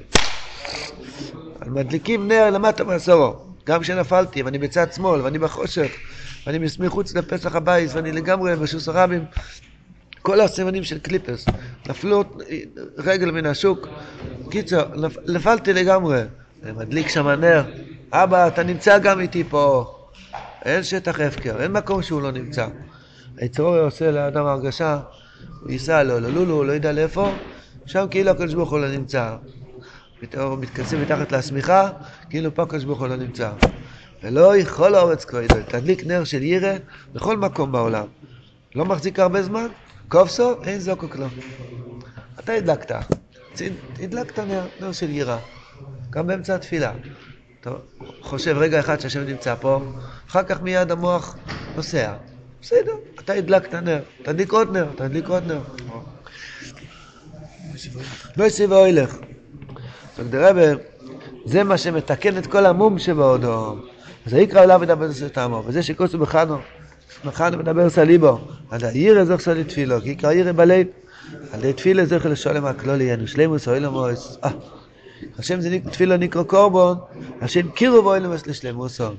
מדליקים 1.65 2.27
נר 2.27 2.49
למטה 2.49 2.83
מעשורו. 2.83 3.35
גם 3.65 3.81
כשנפלתי, 3.81 4.43
ואני 4.43 4.57
בצד 4.57 4.93
שמאל, 4.93 5.21
ואני 5.21 5.39
בחושך, 5.39 5.91
ואני 6.47 6.59
מחוץ 6.79 7.15
לפסח 7.15 7.55
הבייס, 7.55 7.95
ואני 7.95 8.11
לגמרי 8.11 8.55
בשוס 8.55 8.87
הרבים, 8.87 9.25
כל 10.21 10.41
הסימנים 10.41 10.83
של 10.83 10.99
קליפס, 10.99 11.45
נפלו 11.89 12.23
רגל 12.97 13.31
מן 13.31 13.45
השוק. 13.45 13.87
קיצר, 14.49 14.85
נפלתי 15.27 15.73
לגמרי. 15.73 16.21
מדליק 16.63 17.07
שם 17.07 17.27
נר, 17.27 17.63
אבא, 18.11 18.47
אתה 18.47 18.63
נמצא 18.63 18.97
גם 18.97 19.19
איתי 19.19 19.43
פה. 19.49 19.95
אין 20.65 20.83
שטח 20.83 21.19
הפקר, 21.19 21.61
אין 21.61 21.71
מקום 21.71 22.01
שהוא 22.01 22.21
לא 22.21 22.31
נמצא. 22.31 22.67
היצרור 23.41 23.77
עושה 23.77 24.11
לאדם 24.11 24.45
הרגשה, 24.45 24.99
הוא 25.61 25.71
ייסע 25.71 26.03
לו, 26.03 26.19
ללולו, 26.19 26.63
לא 26.63 26.71
יודע 26.71 26.91
לאיפה, 26.91 27.31
שם 27.85 28.05
כאילו 28.11 28.31
הקדוש 28.31 28.53
ברוך 28.53 28.71
הוא 28.71 28.79
לא 28.79 28.91
נמצא. 28.91 29.35
פתאום 30.19 30.61
מתכנסים 30.61 31.01
מתחת 31.01 31.31
לשמיכה, 31.31 31.89
כאילו 32.29 32.55
פה 32.55 32.63
הקדוש 32.63 32.83
ברוך 32.83 32.99
הוא 32.99 33.07
לא 33.07 33.15
נמצא. 33.15 33.51
ולא 34.23 34.57
יכול 34.57 34.95
האורץ 34.95 35.25
כהן, 35.25 35.47
תדליק 35.67 36.05
נר 36.05 36.23
של 36.23 36.43
ירא 36.43 36.73
בכל 37.13 37.37
מקום 37.37 37.71
בעולם. 37.71 38.05
לא 38.75 38.85
מחזיק 38.85 39.19
הרבה 39.19 39.43
זמן, 39.43 39.67
קופסו, 40.07 40.63
אין 40.63 40.79
זוקו 40.79 41.09
כלום. 41.09 41.29
אתה 42.39 42.53
הדלקת, 42.53 42.95
הדלקת 43.99 44.39
נר, 44.39 44.65
נר 44.81 44.91
של 44.91 45.09
יראה, 45.09 45.37
גם 46.09 46.27
באמצע 46.27 46.55
התפילה. 46.55 46.91
אתה 47.61 47.71
חושב 48.21 48.57
רגע 48.57 48.79
אחד 48.79 48.99
שהשם 48.99 49.25
נמצא 49.25 49.55
פה, 49.55 49.79
אחר 50.29 50.43
כך 50.43 50.61
מיד 50.61 50.91
המוח 50.91 51.35
נוסע. 51.75 52.13
בסדר, 52.61 52.95
אתה 53.19 53.33
הדלקת 53.33 53.73
נר, 53.73 53.99
תדליק 54.23 54.51
עוד 54.51 54.77
נר, 54.77 54.87
תדליק 54.95 55.27
עוד 55.27 55.43
נר. 55.47 55.61
לא 58.37 58.43
יסיב 58.45 58.71
ואוילך. 58.71 59.17
סוגדרבר, 60.17 60.77
זה 61.45 61.63
מה 61.63 61.77
שמתקן 61.77 62.37
את 62.37 62.47
כל 62.47 62.65
המום 62.65 62.99
שבאודום. 62.99 63.81
אז 64.25 64.33
היקרא 64.33 64.63
אליו 64.63 64.79
ודבר 64.81 65.13
סתמו, 65.13 65.63
וזה 65.65 65.83
שכוסו 65.83 66.17
בחנו, 66.17 66.57
בחנו 67.25 67.57
מדבר 67.57 67.89
סליבו, 67.89 68.39
עד 68.71 68.83
העיר 68.83 69.25
זוכר 69.25 69.53
לתפילו, 69.53 70.01
כי 70.01 70.09
יקרא 70.09 70.29
עיר 70.31 70.53
בלב, 70.53 70.87
על 71.51 71.59
ידי 71.59 71.73
תפילה 71.73 72.05
זוכר 72.05 72.29
לשולם 72.29 72.65
הכלולי, 72.65 73.03
ינו 73.03 73.27
שלמוס 73.27 73.67
או 73.67 73.73
אילמוס, 73.73 74.37
אה, 74.43 74.49
השם 75.39 75.61
זה 75.61 75.77
תפילו 75.91 76.17
נקרא 76.17 76.43
קורבון, 76.43 76.97
השם 77.41 77.71
קירו 77.71 78.01
בו 78.01 78.15
אילמוס 78.15 78.47
לשלמוסו. 78.47 79.09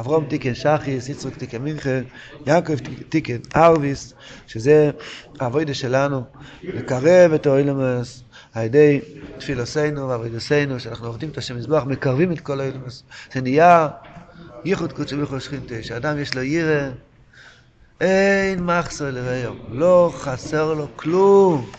אברום 0.00 0.24
תיקן 0.24 0.54
שחיס, 0.54 1.08
יצחוק 1.08 1.34
תיקן 1.36 1.62
מנחה, 1.62 2.00
יעקב 2.46 2.74
תיקן 3.08 3.36
ארוויס, 3.56 4.14
שזה 4.46 4.90
העבודה 5.40 5.74
שלנו, 5.74 6.22
לקרב 6.62 7.32
את 7.32 7.46
האילמוס. 7.46 8.22
על 8.54 8.64
ידי 8.64 9.00
תפילוסינו 9.38 10.08
ועבודסינו, 10.08 10.80
שאנחנו 10.80 11.06
עובדים 11.06 11.28
את 11.28 11.38
השם 11.38 11.56
מזבח, 11.56 11.82
מקרבים 11.86 12.32
את 12.32 12.40
כל 12.40 12.60
האילומוס. 12.60 13.04
זה 13.32 13.40
נהיה 13.40 13.88
ייחוד 14.64 14.92
קודשו 14.92 15.16
ברוך 15.16 15.40
שכינתה, 15.40 15.82
שאדם 15.82 16.18
יש 16.18 16.34
לו 16.34 16.42
ירא, 16.42 16.88
אין 18.00 18.64
מחסר 18.64 19.10
לרעיו, 19.10 19.54
לא 19.70 20.12
חסר 20.16 20.74
לו 20.74 20.86
כלום. 20.96 21.70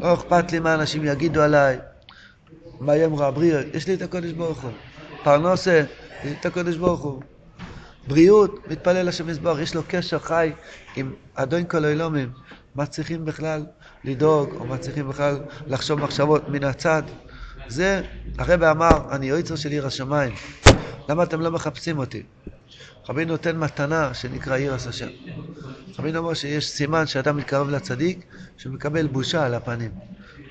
לא 0.00 0.14
אכפת 0.14 0.52
לי 0.52 0.58
מה 0.58 0.74
אנשים 0.74 1.04
יגידו 1.04 1.42
עליי, 1.42 1.78
מה 2.80 2.96
יאמרו 2.96 3.24
הבריאות, 3.24 3.66
יש 3.74 3.86
לי 3.86 3.94
את 3.94 4.02
הקודש 4.02 4.32
ברוך 4.32 4.62
הוא. 4.62 4.70
פרנסה, 5.24 5.82
את 6.32 6.46
הקודש 6.46 6.76
ברוך 6.76 7.00
הוא. 7.00 7.22
בריאות, 8.08 8.68
מתפלל 8.70 9.08
השם 9.08 9.26
מזבח, 9.26 9.56
יש 9.60 9.74
לו 9.74 9.82
קשר 9.88 10.18
חי 10.18 10.52
עם 10.96 11.12
אדון 11.34 11.64
כל 11.64 11.84
האילומים. 11.84 12.30
מה 12.74 12.86
צריכים 12.86 13.24
בכלל 13.24 13.64
לדאוג, 14.04 14.50
או 14.54 14.64
מה 14.64 14.78
צריכים 14.78 15.08
בכלל 15.08 15.38
לחשוב 15.66 16.00
מחשבות 16.00 16.48
מן 16.48 16.64
הצד. 16.64 17.02
זה, 17.68 18.02
הרב 18.38 18.62
אמר, 18.62 18.98
אני 19.10 19.26
יועצר 19.26 19.56
של 19.56 19.70
עיר 19.70 19.86
השמיים. 19.86 20.34
למה 21.08 21.22
אתם 21.22 21.40
לא 21.40 21.50
מחפשים 21.50 21.98
אותי? 21.98 22.22
רבי 23.08 23.24
נותן 23.24 23.56
מתנה 23.56 24.14
שנקרא 24.14 24.56
עיר 24.56 24.74
השם. 24.74 25.08
רבי 25.98 26.16
אומר 26.16 26.34
שיש 26.34 26.68
סימן 26.68 27.06
שאדם 27.06 27.36
מתקרב 27.36 27.70
לצדיק, 27.70 28.24
שהוא 28.56 28.74
מקבל 28.74 29.06
בושה 29.06 29.46
על 29.46 29.54
הפנים. 29.54 29.90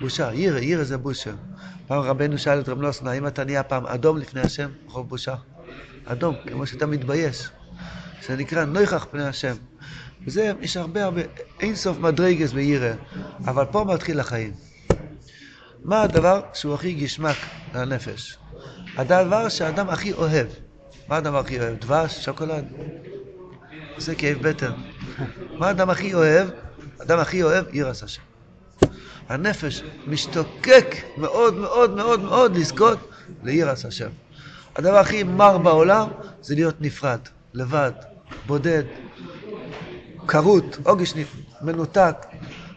בושה, 0.02 0.30
עיר, 0.30 0.56
עיר 0.56 0.84
זה 0.84 0.98
בושה. 0.98 1.32
פעם 1.88 2.02
רבנו 2.02 2.38
שאל 2.38 2.60
את 2.60 2.70
רב 2.70 2.82
נוסנה, 2.82 3.12
האם 3.12 3.28
אתה 3.28 3.44
נהיה 3.44 3.64
פעם 3.64 3.88
אדום 3.88 4.18
לפני 4.18 4.42
השם? 4.42 4.70
רוב 4.86 5.10
בושה. 5.10 5.36
אדום, 6.06 6.36
כמו 6.48 6.66
שאתה 6.66 6.86
מתבייש. 6.86 7.50
זה 8.28 8.36
נקרא 8.36 8.66
נויכח 8.66 9.08
פני 9.12 9.24
השם. 9.24 9.56
וזה, 10.26 10.52
יש 10.62 10.78
הרבה 10.78 11.04
הרבה, 11.04 11.22
אין 11.60 11.76
סוף 11.76 12.00
מדרגס 12.00 12.52
בירא, 12.52 12.94
אבל 13.46 13.66
פה 13.66 13.86
מתחיל 13.94 14.20
החיים. 14.20 14.54
מה 15.84 16.02
הדבר 16.02 16.42
שהוא 16.54 16.74
הכי 16.74 16.94
גשמק 16.94 17.38
לנפש? 17.76 18.38
הדבר 18.98 19.50
שהאדם 19.50 19.90
הכי 19.90 20.14
אוהב. 20.14 20.48
מה 21.08 21.18
הדבר 21.18 21.40
הכי 21.40 21.60
אוהב? 21.60 21.80
דבש, 21.80 22.26
שוקולד. 22.26 22.66
עושה 23.96 24.16
כאב 24.16 24.38
בטן. 24.42 24.72
מה 25.58 25.68
האדם 25.68 25.90
הכי 25.90 26.14
אוהב? 26.14 26.50
האדם 27.00 27.20
הכי 27.20 27.44
אוהב 27.44 27.66
ירס 27.76 28.04
השם. 28.04 28.22
הנפש 29.30 29.84
משתוקק 30.08 30.96
מאוד 31.18 31.54
מאוד 31.54 31.96
מאוד 31.96 32.20
מאוד 32.20 32.56
לזכות 32.56 33.10
לירס 33.44 33.86
השם. 33.86 34.10
הדבר 34.76 34.98
הכי 34.98 35.24
מר 35.24 35.58
בעולם 35.58 36.08
זה 36.42 36.56
להיות 36.56 36.82
נפרד, 36.82 37.20
לבד, 37.54 37.92
בודד, 38.46 38.84
כרות, 40.28 40.78
עוגש, 40.84 41.14
מנותק. 41.62 42.16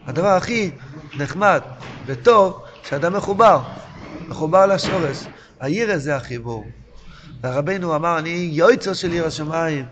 הדבר 0.05 0.27
הכי 0.27 0.71
נחמד 1.17 1.61
וטוב, 2.05 2.63
שאדם 2.83 3.13
מחובר, 3.13 3.61
מחובר 4.27 4.65
לשורש. 4.65 5.27
הירא 5.59 5.97
זה 5.97 6.15
החיבור. 6.15 6.65
ורבנו 7.43 7.95
אמר, 7.95 8.19
אני 8.19 8.49
יועצר 8.51 8.93
של 8.93 9.11
עיר 9.11 9.25
השמיים. 9.25 9.85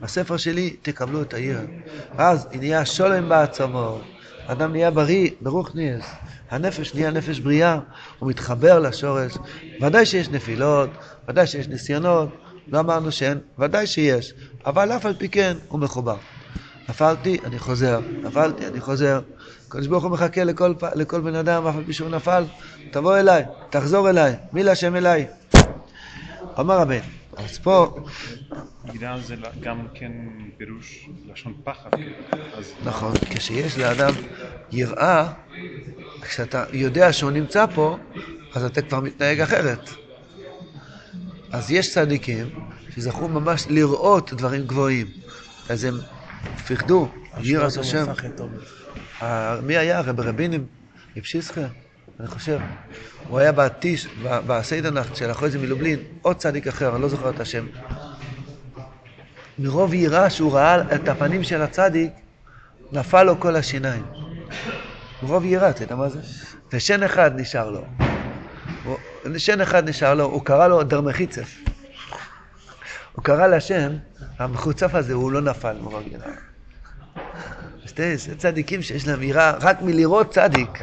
בספר 0.00 0.36
שלי 0.36 0.76
תקבלו 0.82 1.22
את 1.22 1.34
העיר. 1.34 1.60
ואז 2.16 2.48
נהיה 2.52 2.86
שולם 2.86 3.28
בעצמו, 3.28 4.00
אדם 4.46 4.72
נהיה 4.72 4.90
בריא, 4.90 5.30
ברוך 5.40 5.74
ניאס. 5.74 6.04
הנפש 6.50 6.94
נהיה 6.94 7.10
נפש 7.10 7.38
בריאה, 7.38 7.78
הוא 8.18 8.28
מתחבר 8.28 8.78
לשורש. 8.78 9.32
ודאי 9.82 10.06
שיש 10.06 10.28
נפילות, 10.28 10.90
ודאי 11.28 11.46
שיש 11.46 11.68
ניסיונות, 11.68 12.28
לא 12.68 12.80
אמרנו 12.80 13.12
שאין, 13.12 13.38
ודאי 13.58 13.86
שיש, 13.86 14.34
אבל 14.66 14.92
אף 14.92 15.06
על 15.06 15.14
פי 15.14 15.28
כן 15.28 15.56
הוא 15.68 15.80
מחובר. 15.80 16.16
נפלתי, 16.88 17.38
אני 17.44 17.58
חוזר, 17.58 18.00
נפלתי, 18.22 18.66
אני 18.66 18.80
חוזר. 18.80 19.20
הקדוש 19.68 19.86
ברוך 19.86 20.04
הוא 20.04 20.10
מחכה 20.10 20.44
לכל, 20.44 20.74
לכל 20.94 21.20
בן 21.20 21.34
אדם, 21.34 21.66
אף 21.66 21.76
על 21.76 21.84
פי 21.84 21.92
שהוא 21.92 22.10
נפל, 22.10 22.44
תבוא 22.90 23.16
אליי, 23.18 23.44
תחזור 23.70 24.10
אליי, 24.10 24.34
מי 24.52 24.62
להשם 24.62 24.96
אליי. 24.96 25.26
אמר 26.60 26.80
הבן, 26.80 26.98
אז 27.36 27.58
פה, 27.58 27.94
בגידה 28.84 29.16
זה 29.20 29.34
גם 29.60 29.86
כן 29.94 30.12
פירוש 30.58 31.08
לשון 31.32 31.54
פחד. 31.64 31.90
אז 32.54 32.72
נכון, 32.84 33.12
כשיש 33.30 33.78
לאדם 33.78 34.14
יראה, 34.72 35.32
כשאתה 36.22 36.64
יודע 36.72 37.12
שהוא 37.12 37.30
נמצא 37.30 37.66
פה, 37.74 37.98
אז 38.54 38.64
אתה 38.64 38.82
כבר 38.82 39.00
מתנהג 39.00 39.40
אחרת. 39.40 39.90
אז 41.52 41.70
יש 41.70 41.94
צדיקים 41.94 42.46
שזכו 42.94 43.28
ממש 43.28 43.66
לראות 43.68 44.32
דברים 44.32 44.66
גבוהים, 44.66 45.06
אז 45.68 45.84
הם 45.84 45.94
פחדו, 46.68 47.08
יראת 47.42 47.76
השם. 47.76 48.06
מי 49.62 49.76
היה? 49.76 50.00
רב 50.00 50.20
רבינים, 50.20 50.66
יפשיסקה, 51.16 51.66
אני 52.20 52.28
חושב. 52.28 52.58
הוא 53.28 53.38
היה 53.38 53.52
בטיש, 53.52 54.06
ב- 54.06 54.40
בסיידנאכט 54.46 55.16
של 55.16 55.30
אחרי 55.30 55.50
זה 55.50 55.58
מלובלין, 55.58 55.98
עוד 56.22 56.36
צדיק 56.36 56.66
אחר, 56.66 56.94
אני 56.94 57.02
לא 57.02 57.08
זוכר 57.08 57.30
את 57.30 57.40
השם. 57.40 57.66
מרוב 59.62 59.94
יראה 59.94 60.30
שהוא 60.30 60.52
ראה 60.52 60.94
את 60.94 61.08
הפנים 61.08 61.42
של 61.42 61.62
הצדיק, 61.62 62.12
נפל 62.92 63.22
לו 63.22 63.40
כל 63.40 63.56
השיניים. 63.56 64.02
מרוב 65.22 65.44
יראה, 65.44 65.70
אתה 65.70 65.82
יודע 65.82 65.96
מה 65.96 66.08
זה? 66.08 66.20
ושן 66.72 67.02
אחד 67.02 67.40
נשאר 67.40 67.70
לו. 67.70 67.84
שן 69.36 69.60
אחד 69.60 69.88
נשאר 69.88 70.14
לו, 70.14 70.24
הוא 70.24 70.44
קרא 70.44 70.68
לו 70.68 70.82
דרמחיצף. 70.82 71.58
הוא 73.12 73.24
קרא 73.24 73.46
להשם, 73.46 73.92
המחוצף 74.38 74.94
הזה, 74.94 75.12
הוא 75.14 75.32
לא 75.32 75.40
נפל 75.40 75.76
מרוב 75.80 76.02
יראה. 76.06 76.32
שתי 77.86 78.16
זה 78.16 78.36
צדיקים 78.36 78.82
שיש 78.82 79.06
להם 79.08 79.22
יראה 79.22 79.50
רק 79.50 79.82
מלראות 79.82 80.30
צדיק. 80.30 80.78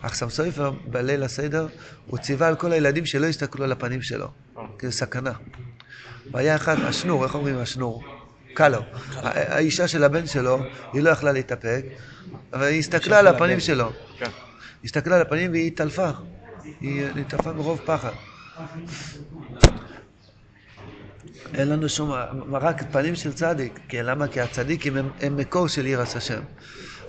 אך 0.00 0.14
סם 0.14 0.30
סופר 0.30 0.70
בליל 0.86 1.22
הסדר, 1.22 1.66
הוא 2.06 2.18
ציווה 2.18 2.48
על 2.48 2.56
כל 2.56 2.72
הילדים 2.72 3.06
שלא 3.06 3.26
יסתכלו 3.26 3.64
על 3.64 3.72
הפנים 3.72 4.02
שלו, 4.02 4.28
כי 4.78 4.86
זה 4.86 4.92
סכנה. 4.92 5.32
והיה 6.32 6.56
אחד, 6.56 6.76
השנור, 6.80 7.24
איך 7.24 7.34
אומרים 7.34 7.58
השנור? 7.58 8.04
קלו. 8.54 8.78
האישה 9.22 9.88
של 9.88 10.04
הבן 10.04 10.26
שלו, 10.26 10.58
היא 10.92 11.02
לא 11.02 11.10
יכלה 11.10 11.32
להתאפק, 11.32 11.84
אבל 12.52 12.62
היא 12.62 12.78
הסתכלה 12.78 13.18
על 13.18 13.26
הפנים 13.26 13.60
שלו. 13.60 13.92
היא 14.20 14.28
הסתכלה 14.84 15.16
על 15.16 15.22
הפנים 15.22 15.50
והיא 15.50 15.66
התעלפה. 15.66 16.10
היא 16.80 17.06
התעלפה 17.20 17.52
מרוב 17.52 17.80
פחד. 17.84 18.10
אין 21.54 21.68
לנו 21.68 21.88
שום, 21.88 22.12
רק 22.52 22.82
פנים 22.92 23.14
של 23.14 23.32
צדיק. 23.32 23.78
כי 23.88 24.02
למה? 24.02 24.28
כי 24.28 24.40
הצדיקים 24.40 24.96
הם, 24.96 25.10
הם 25.20 25.36
מקור 25.36 25.68
של 25.68 25.86
יראת 25.86 26.16
השם. 26.16 26.40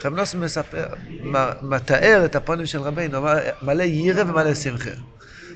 רב 0.05 0.13
נוסן 0.13 0.39
מספר, 0.39 0.85
מתאר 1.61 2.25
את 2.25 2.35
הפנים 2.35 2.65
של 2.65 2.79
רבינו, 2.81 3.25
מלא 3.61 3.83
ירא 3.83 4.21
ומלא 4.21 4.53
שמחה. 4.53 4.89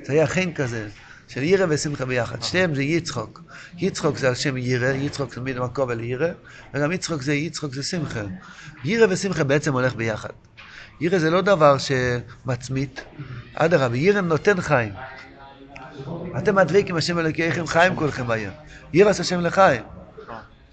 זה 0.03 0.13
היה 0.13 0.27
חן 0.27 0.53
כזה, 0.53 0.87
של 1.33 1.43
ירא 1.43 1.65
ושמחה 1.69 2.05
ביחד. 2.05 2.41
שניהם 2.41 2.75
זה 2.75 2.83
יצחוק. 2.83 3.41
יצחוק 3.77 4.17
זה 4.17 4.27
על 4.27 4.35
שם 4.35 4.57
ירא, 4.57 4.87
יצחוק 4.87 5.37
מן 5.37 5.57
המקום 5.57 5.91
אל 5.91 5.99
ירא, 5.99 6.27
וגם 6.73 6.91
יצחוק 6.91 7.21
זה 7.21 7.33
יצחוק 7.33 7.73
זה 7.73 7.83
שמחה. 7.83 8.21
ירא 8.83 9.07
ושמחה 9.09 9.43
בעצם 9.43 9.73
הולך 9.73 9.95
ביחד. 9.95 10.29
ירא 11.01 11.17
זה 11.17 11.29
לא 11.29 11.41
דבר 11.41 11.75
שמצמית, 11.77 13.03
אדרבה, 13.53 13.97
ירא 13.97 14.21
נותן 14.21 14.61
חיים. 14.61 14.93
אתם 16.37 16.57
הדבקים 16.57 16.95
השם 16.95 17.19
אלוקיכם 17.19 17.67
חיים 17.67 17.95
כולכם 17.95 18.27
בעיר. 18.27 18.51
ירא 18.93 19.09
השם 19.09 19.39
לחיים. 19.41 19.83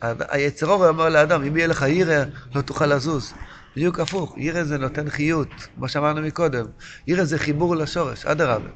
היצר 0.03 0.67
אור 0.67 0.89
אומר 0.89 1.09
לאדם, 1.09 1.45
אם 1.45 1.57
יהיה 1.57 1.67
לך 1.67 1.85
ירא, 1.89 2.25
לא 2.55 2.61
תוכל 2.61 2.87
לזוז. 2.87 3.35
בדיוק 3.77 4.01
הפוך, 4.01 4.35
ירא 4.39 4.65
זה 4.65 4.79
נותן 4.79 5.11
חיות, 5.11 5.69
כמו 5.75 5.89
שאמרנו 5.89 6.21
מקודם. 6.21 6.65
ירא 7.07 7.25
זה 7.25 7.39
חיבור 7.39 7.77
לשורש, 7.77 8.27
אדרבה. 8.27 8.69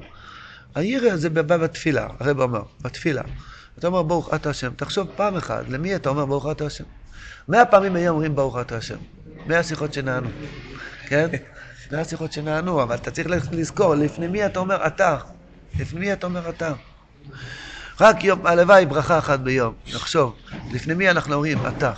הירא 0.75 1.15
זה 1.15 1.29
בא 1.29 1.57
בתפילה, 1.57 2.07
הרב 2.19 2.41
אומר, 2.41 2.63
בתפילה. 2.81 3.21
אתה 3.79 3.87
אומר 3.87 4.01
ברוך 4.01 4.33
אתה 4.33 4.49
השם, 4.49 4.71
תחשוב 4.75 5.07
פעם 5.15 5.35
אחת, 5.35 5.69
למי 5.69 5.95
אתה 5.95 6.09
אומר 6.09 6.25
ברוך 6.25 6.51
אתה 6.51 6.65
השם? 6.65 6.83
מאה 7.47 7.65
פעמים 7.65 7.95
היום 7.95 8.15
אומרים 8.15 8.35
ברוך 8.35 8.59
אתה 8.61 8.77
השם. 8.77 8.97
מאה 9.47 9.63
שיחות 9.63 9.93
שנענו, 9.93 10.29
כן? 11.07 11.27
מאה 11.91 12.03
שיחות 12.05 12.33
שנענו, 12.33 12.83
אבל 12.83 12.95
אתה 12.95 13.11
צריך 13.11 13.27
לזכור, 13.51 13.95
לפני 13.95 14.27
מי 14.27 14.45
אתה 14.45 14.59
אומר 14.59 14.87
אתה? 14.87 15.17
לפני 15.79 15.99
מי 15.99 16.13
אתה 16.13 16.27
אומר 16.27 16.49
אתה? 16.49 16.73
רק 18.01 18.23
יום, 18.23 18.47
הלוואי 18.47 18.85
ברכה 18.85 19.17
אחת 19.17 19.39
ביום, 19.39 19.73
נחשוב, 19.93 20.35
לפני 20.71 20.93
מי 20.93 21.09
אנחנו 21.09 21.33
אומרים 21.33 21.67
אתה. 21.67 21.91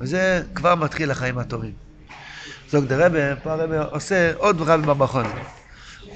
וזה 0.00 0.42
כבר 0.54 0.74
מתחיל 0.74 1.10
החיים 1.10 1.38
הטובים. 1.38 1.72
זוג 2.70 2.84
דה 2.84 3.06
רבה, 3.06 3.36
פה 3.36 3.52
הרבה 3.52 3.82
עושה 3.82 4.32
עוד 4.36 4.60
רב 4.60 4.90
במכון. 4.90 5.26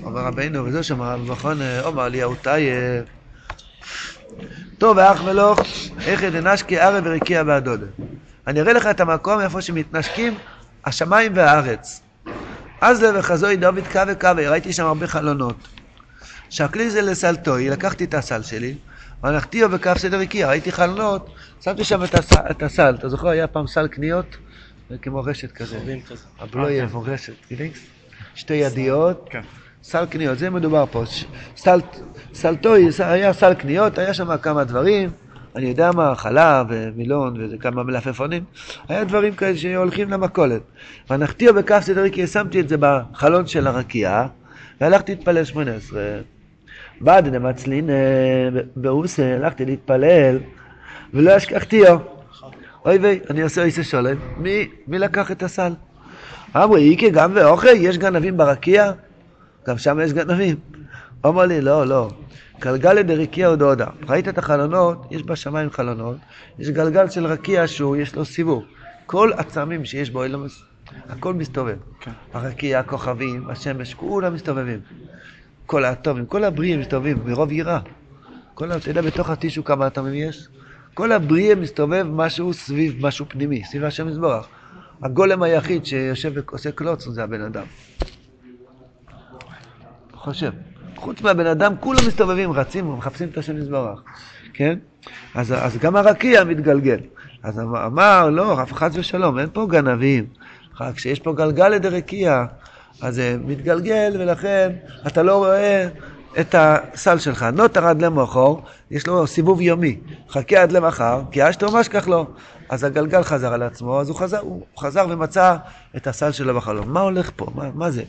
אומר 0.05 0.21
רבינו, 0.21 0.64
וזה 0.64 0.83
שאמר 0.83 1.17
במכון, 1.17 1.59
אומר 1.85 2.09
לי, 2.09 2.23
הוא 2.23 2.37
טייב. 2.43 3.05
טוב, 4.79 4.97
ואח 4.97 5.23
ולוך, 5.25 5.61
איך 6.07 6.25
דנשקי 6.25 6.79
ערב 6.79 7.03
ורקיע 7.07 7.43
והדודה. 7.47 7.87
אני 8.47 8.61
אראה 8.61 8.73
לך 8.73 8.87
את 8.87 9.01
המקום 9.01 9.40
איפה 9.40 9.62
שמתנשקים 9.62 10.35
השמיים 10.85 11.33
והארץ. 11.35 12.01
אז 12.81 13.03
לב 13.03 13.14
וחזוי 13.19 13.57
דוד 13.57 13.85
קו 13.93 14.01
וקו, 14.09 14.29
ראיתי 14.37 14.73
שם 14.73 14.87
הרבה 14.87 15.07
חלונות. 15.07 15.69
שקלי 16.51 16.90
זה 16.90 17.03
לסלטוי, 17.03 17.71
לקחתי 17.71 18.05
את 18.05 18.14
הסל 18.14 18.43
שלי, 18.43 18.75
והלכתיו 19.23 19.69
בכף 19.69 19.99
סדר 19.99 20.19
רקיע, 20.19 20.49
ראיתי 20.49 20.73
חלונות, 20.73 21.35
שמתי 21.61 21.85
שם 21.85 22.05
את 22.05 22.14
הסל, 22.14 22.40
את 22.51 22.62
הסל. 22.62 22.95
אתה 22.99 23.09
זוכר, 23.09 23.29
היה 23.29 23.47
פעם 23.47 23.67
סל 23.67 23.88
קניות, 23.88 24.37
כמו 25.03 25.25
רשת 25.25 25.53
כזה. 25.53 25.79
הבלויה 26.38 26.88
כמו 26.88 27.03
רשת, 27.03 27.33
גילינגס? 27.49 27.79
שתי 28.35 28.55
ידיות, 28.55 29.29
כן. 29.31 29.40
סל 29.87 30.07
קניות, 30.07 30.38
זה 30.38 30.51
מדובר 30.51 30.85
פה. 30.90 31.07
ש- 31.07 31.25
סל, 31.57 31.81
סלטוי, 32.35 32.88
היה 32.99 33.33
סל 33.33 33.55
קניות, 33.55 33.99
היה 33.99 34.14
שם 34.14 34.37
כמה 34.37 34.64
דברים, 34.64 35.11
אני 35.57 35.66
יודע 35.66 35.90
מה, 35.92 36.14
חלב 36.14 36.66
ומילון 36.68 37.35
וזה 37.40 37.57
כמה 37.59 37.83
מלפפונים, 37.83 38.44
היה 38.88 39.05
דברים 39.05 39.35
כאלה 39.35 39.57
שהולכים 39.57 40.11
למכולת. 40.11 40.62
והנחתיו 41.11 41.55
בכף 41.55 41.81
סדר 41.83 42.03
רקיע, 42.03 42.27
שמתי 42.27 42.61
את 42.61 42.68
זה 42.68 42.77
בחלון 42.81 43.47
של 43.47 43.66
הרקיע, 43.66 44.27
והלכתי 44.81 45.14
להתפלל 45.14 45.44
שמונה 45.44 45.75
עשרה. 45.75 46.03
בעד 47.01 47.29
דמצלין 47.29 47.90
באוסה, 48.77 49.35
הלכתי 49.35 49.64
להתפלל, 49.64 50.38
ולא 51.14 51.37
אשכחתיו. 51.37 51.99
אוי 52.85 52.99
ויי, 52.99 53.20
אני 53.31 53.42
עושה 53.42 53.62
איסה 53.62 53.85
שולם, 53.85 54.16
מי, 54.37 54.68
מי 54.87 54.99
לקח 54.99 55.31
את 55.31 55.42
הסל? 55.42 55.73
אמרו, 56.57 56.77
איקי 56.77 57.11
גם 57.11 57.33
ואוכל, 57.35 57.68
יש 57.77 57.99
גנבים 57.99 58.37
ברקיע? 58.37 58.92
גם 59.66 59.79
שם 59.79 60.00
יש 60.03 60.12
גנבים. 60.12 60.57
אמר 61.27 61.42
לי, 61.46 61.61
לא, 61.61 61.87
לא. 61.87 62.11
גלגל 62.61 63.03
דרקיע 63.03 63.48
עוד 63.48 63.62
הודה. 63.62 63.87
ראית 64.09 64.29
את 64.29 64.38
החלונות? 64.38 65.07
יש 65.11 65.22
בשמיים 65.22 65.70
חלונות. 65.70 66.16
יש 66.59 66.68
גלגל 66.68 67.09
של 67.11 67.27
רקיע 67.27 67.66
שהוא, 67.66 67.96
יש 67.96 68.16
לו 68.16 68.24
סיבוב. 68.24 68.64
כל 69.07 69.33
הצמים 69.33 69.85
שיש 69.85 70.11
בו 70.11 70.24
הכל 71.09 71.35
מסתובב. 71.35 71.77
כן. 72.00 72.11
הרקיע, 72.33 72.79
הכוכבים, 72.79 73.50
השמש, 73.50 73.94
כולם 73.94 74.35
מסתובבים. 74.35 74.81
כל 75.66 75.85
האטומים, 75.85 76.27
כל 76.27 76.44
הבריאים 76.44 76.81
מסתובבים 76.81 77.18
מרוב 77.24 77.53
יראה. 77.53 77.81
כל, 78.55 78.72
ה- 78.72 78.77
אתה 78.77 78.90
יודע 78.90 79.03
בתוך 79.03 79.31
הטישו 79.31 79.64
כמה 79.64 79.87
אטומים 79.87 80.14
יש? 80.14 80.48
כל 80.94 81.12
הבריאה 81.12 81.55
מסתובב 81.55 82.07
משהו 82.11 82.53
סביב 82.55 83.07
משהו 83.07 83.27
פנימי, 83.29 83.64
סביב 83.64 83.85
השם 83.85 84.09
יזברך. 84.09 84.46
הגולם 85.03 85.42
היחיד 85.42 85.87
שיושב 85.87 86.33
ועושה 86.35 86.72
קלוץ 86.72 87.09
זה 87.09 87.24
הבן 87.24 87.40
אדם. 87.40 87.64
חושב. 90.25 90.51
חוץ 90.97 91.23
מהבן 91.23 91.47
אדם, 91.47 91.75
כולם 91.81 92.07
מסתובבים, 92.07 92.53
רצים 92.53 92.89
ומחפשים 92.89 93.29
את 93.29 93.39
השם 93.39 93.57
יזברך. 93.57 94.03
כן? 94.55 94.79
אז, 95.35 95.53
אז 95.53 95.79
גם 95.79 95.97
הרקיע 95.97 96.45
מתגלגל. 96.45 97.01
אז 97.43 97.61
אמר, 97.61 97.87
אמר, 97.87 98.31
לא, 98.31 98.63
אף 98.63 98.73
חס 98.73 98.91
ושלום, 98.95 99.39
אין 99.39 99.49
פה 99.53 99.67
גנבים. 99.71 100.27
כשיש 100.95 101.21
פה 101.21 101.33
גלגל 101.33 101.69
לדרקיע, 101.69 102.45
אז 103.03 103.15
זה 103.15 103.37
מתגלגל, 103.47 104.17
ולכן 104.19 104.73
אתה 105.07 105.23
לא 105.23 105.37
רואה 105.37 105.89
את 106.41 106.55
הסל 106.59 107.19
שלך. 107.19 107.43
נוטר 107.43 107.87
עד 107.87 108.03
למוחור, 108.03 108.63
יש 108.91 109.07
לו 109.07 109.27
סיבוב 109.27 109.61
יומי. 109.61 110.01
חכה 110.31 110.63
עד 110.63 110.73
למחר, 110.73 111.23
כי 111.31 111.49
אשתו 111.49 111.73
משכח 111.73 112.09
לו. 112.09 112.27
אז 112.69 112.85
הגלגל 112.85 113.23
חזר 113.23 113.53
על 113.53 113.63
עצמו, 113.63 114.01
אז 114.01 114.09
הוא 114.09 114.17
חזר, 114.17 114.39
הוא 114.39 114.63
חזר 114.79 115.07
ומצא 115.11 115.57
את 115.97 116.07
הסל 116.07 116.33
שלו 116.33 116.55
בחלום. 116.55 116.93
מה 116.93 117.01
הולך 117.01 117.31
פה? 117.37 117.47
מה, 117.55 117.71
מה 117.75 117.91
זה? 117.91 118.03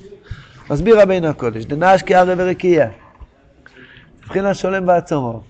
מסביר 0.69 1.01
רבינו 1.01 1.27
הקודש, 1.27 1.65
דנאש 1.65 2.01
כארי 2.01 2.33
ורקיע. 2.37 2.87
מבחינה 4.23 4.53
שולם 4.53 4.85
בעצמו. 4.85 5.41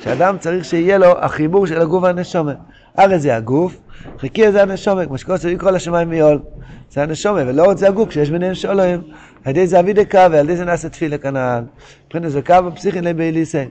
שאדם 0.00 0.38
צריך 0.38 0.64
שיהיה 0.64 0.98
לו 0.98 1.18
החיבור 1.18 1.66
של 1.66 1.80
הגוף 1.80 2.02
והנשומה. 2.02 2.52
הרי 2.96 3.18
זה 3.18 3.36
הגוף, 3.36 3.76
חיקיה 4.18 4.52
זה 4.52 4.62
הנשומה, 4.62 5.06
כמו 5.06 5.18
שקוראים 5.18 5.54
לקרוא 5.54 5.70
לשמיים 5.70 6.10
מעול. 6.10 6.38
זה 6.90 7.02
הנשומה, 7.02 7.40
ולא 7.46 7.66
עוד 7.66 7.76
זה 7.76 7.88
הגוף 7.88 8.08
כשיש 8.08 8.30
ביניהם 8.30 8.54
שולם. 8.54 9.00
על 9.44 9.50
ידי 9.50 9.66
זה 9.66 9.80
אבי 9.80 9.92
דקה 9.92 10.28
ועל 10.30 10.44
ידי 10.44 10.56
זה 10.56 10.64
נעשה 10.64 10.88
תפילה 10.88 11.18
כנען. 11.18 11.64
מבחינת 12.06 12.30
זה 12.30 12.42
קו 12.42 12.54
הפסיכין 12.54 13.04
לבייליסי. 13.04 13.64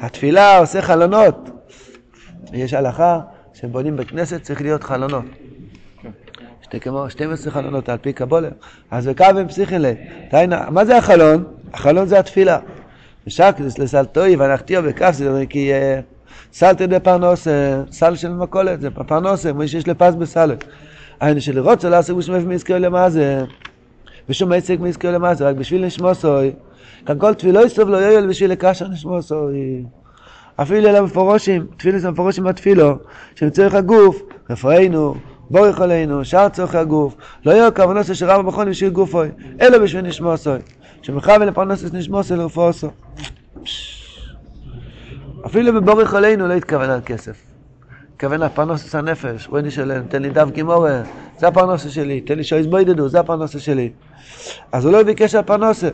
התפילה 0.00 0.58
עושה 0.58 0.82
חלונות. 0.82 1.50
יש 2.52 2.74
הלכה 2.74 3.20
שבונים 3.54 3.96
בכנסת 3.96 4.42
צריך 4.42 4.62
להיות 4.62 4.84
חלונות. 4.84 5.24
שתי 6.74 6.80
כמו 6.80 7.10
12 7.10 7.52
חלונות 7.52 7.88
על 7.88 7.98
פי 7.98 8.12
קבולה. 8.12 8.48
אז 8.90 9.08
וקו 9.08 9.24
פסיכין 9.48 9.82
ליה. 9.82 10.46
מה 10.70 10.84
זה 10.84 10.96
החלון? 10.96 11.44
החלון 11.74 12.06
זה 12.06 12.18
התפילה. 12.18 12.58
ושקלס 13.26 13.78
לסלטוי 13.78 14.36
בכף 14.36 15.12
זה 15.12 15.44
כי 15.48 15.70
סלטי 16.52 16.86
דה 16.86 17.00
פרנוסה, 17.00 17.82
סל 17.90 18.16
של 18.16 18.32
מכולת, 18.32 18.80
זה 18.80 18.90
פרנוסה, 18.90 19.52
כמו 19.52 19.68
שיש 19.68 19.88
לפס 19.88 20.14
בסלט. 20.14 20.64
היינו 21.20 21.40
שלרוצה 21.40 21.88
לעסוק 21.88 22.18
בשמף 22.18 22.44
מיזכר 22.44 22.78
למזה, 22.78 23.44
ושום 24.28 24.52
עסק 24.52 24.80
מיזכר 24.80 25.10
למזה, 25.10 25.48
רק 25.48 25.56
בשביל 25.56 25.86
נשמוסוי. 25.86 26.52
כאן 27.06 27.18
כל 27.18 27.34
תפילו 27.34 27.66
יסוב 27.66 27.88
לא 27.88 27.96
יועיל 27.96 28.26
בשביל 28.26 28.50
לקשר 28.50 28.88
נשמוסוי. 28.88 29.84
אפילו 30.56 30.88
אלה 30.88 31.02
מפורושים, 31.02 31.66
תפילו 31.76 31.98
זה 31.98 32.10
מפורושים 32.10 32.44
בתפילו, 32.44 32.98
שמצורך 33.34 33.74
הגוף, 33.74 34.22
רפואינו, 34.50 35.14
בורך 35.50 35.80
עלינו, 35.80 36.24
שאר 36.24 36.48
צורכי 36.48 36.78
הגוף, 36.78 37.16
לא 37.46 37.52
יהיה 37.52 37.70
כוונוסו 37.70 38.14
של 38.14 38.26
רב 38.26 38.40
המכון 38.40 38.70
בשביל 38.70 38.90
גופוי, 38.90 39.28
אלא 39.60 39.78
בשביל 39.78 40.02
נשמוסוי. 40.02 40.58
שמכוון 41.02 41.42
לפרנסס 41.42 41.92
נשמוסו 41.92 42.36
לרפואסו. 42.36 42.90
אפילו 45.46 45.72
בבורך 45.72 46.14
עלינו 46.14 46.48
לא 46.48 46.54
התכוון 46.54 46.90
על 46.90 47.00
כסף. 47.06 47.36
התכוון 48.14 48.40
לפרנסס 48.40 48.94
הנפש, 48.94 49.46
בואי 49.46 49.62
נשלם, 49.62 50.02
תן 50.08 50.22
לי 50.22 50.30
דף 50.30 50.50
גימורה, 50.50 51.02
זה 51.38 51.48
הפרנסס 51.48 51.90
שלי, 51.90 52.20
תן 52.20 52.36
לי 52.36 52.44
שויס 52.44 52.66
בוידדו, 52.66 53.08
זה 53.08 53.20
הפרנסס 53.20 53.60
שלי. 53.60 53.90
אז 54.72 54.84
הוא 54.84 54.92
לא 54.92 55.02
ביקש 55.02 55.34
על 55.34 55.42
פרנסה. 55.42 55.88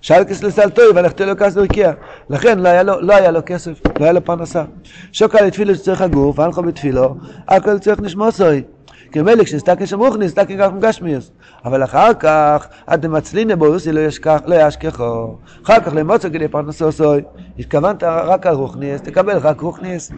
שאל 0.00 0.24
כס 0.24 0.42
לסלטוי 0.42 0.84
והלכתי 0.94 1.24
לו 1.24 1.36
כס 1.36 1.54
דרכיה. 1.54 1.92
לכן 2.30 2.58
לא 2.58 2.68
היה, 2.68 2.82
לו, 2.82 3.00
לא 3.00 3.16
היה 3.16 3.30
לו 3.30 3.40
כסף, 3.46 3.80
לא 4.00 4.04
היה 4.04 4.12
לו 4.12 4.24
פרנסה. 4.24 4.64
שוקה 5.12 5.42
לתפילו 5.42 5.74
שצריך 5.74 6.00
הגוף, 6.00 6.38
הלכו 6.38 6.62
בתפילו, 6.62 7.16
הכל 7.48 7.78
צריך 7.78 8.00
נשמוסוי. 8.00 8.62
כשנסתכל 9.44 9.86
שם 9.86 9.98
רוחני, 9.98 10.24
נסתכל 10.24 10.54
כך 10.58 10.70
גשמיאס. 10.80 11.30
אבל 11.64 11.84
אחר 11.84 12.14
כך, 12.14 12.66
עד 12.86 13.02
דמצליניה 13.02 13.56
בורוסי 13.56 13.92
לא 13.92 14.54
ישכחו. 14.68 15.36
אחר 15.64 15.80
כך 15.80 15.92
למוצא 15.94 16.28
כדי 16.28 16.48
פרנסו 16.48 16.92
סוי. 16.92 17.22
התכוונת 17.58 18.02
רק 18.04 18.46
על 18.46 18.54
רוחניאס, 18.54 19.00
תקבל 19.00 19.38
רק 19.38 19.60
רוחניאס. 19.60 20.12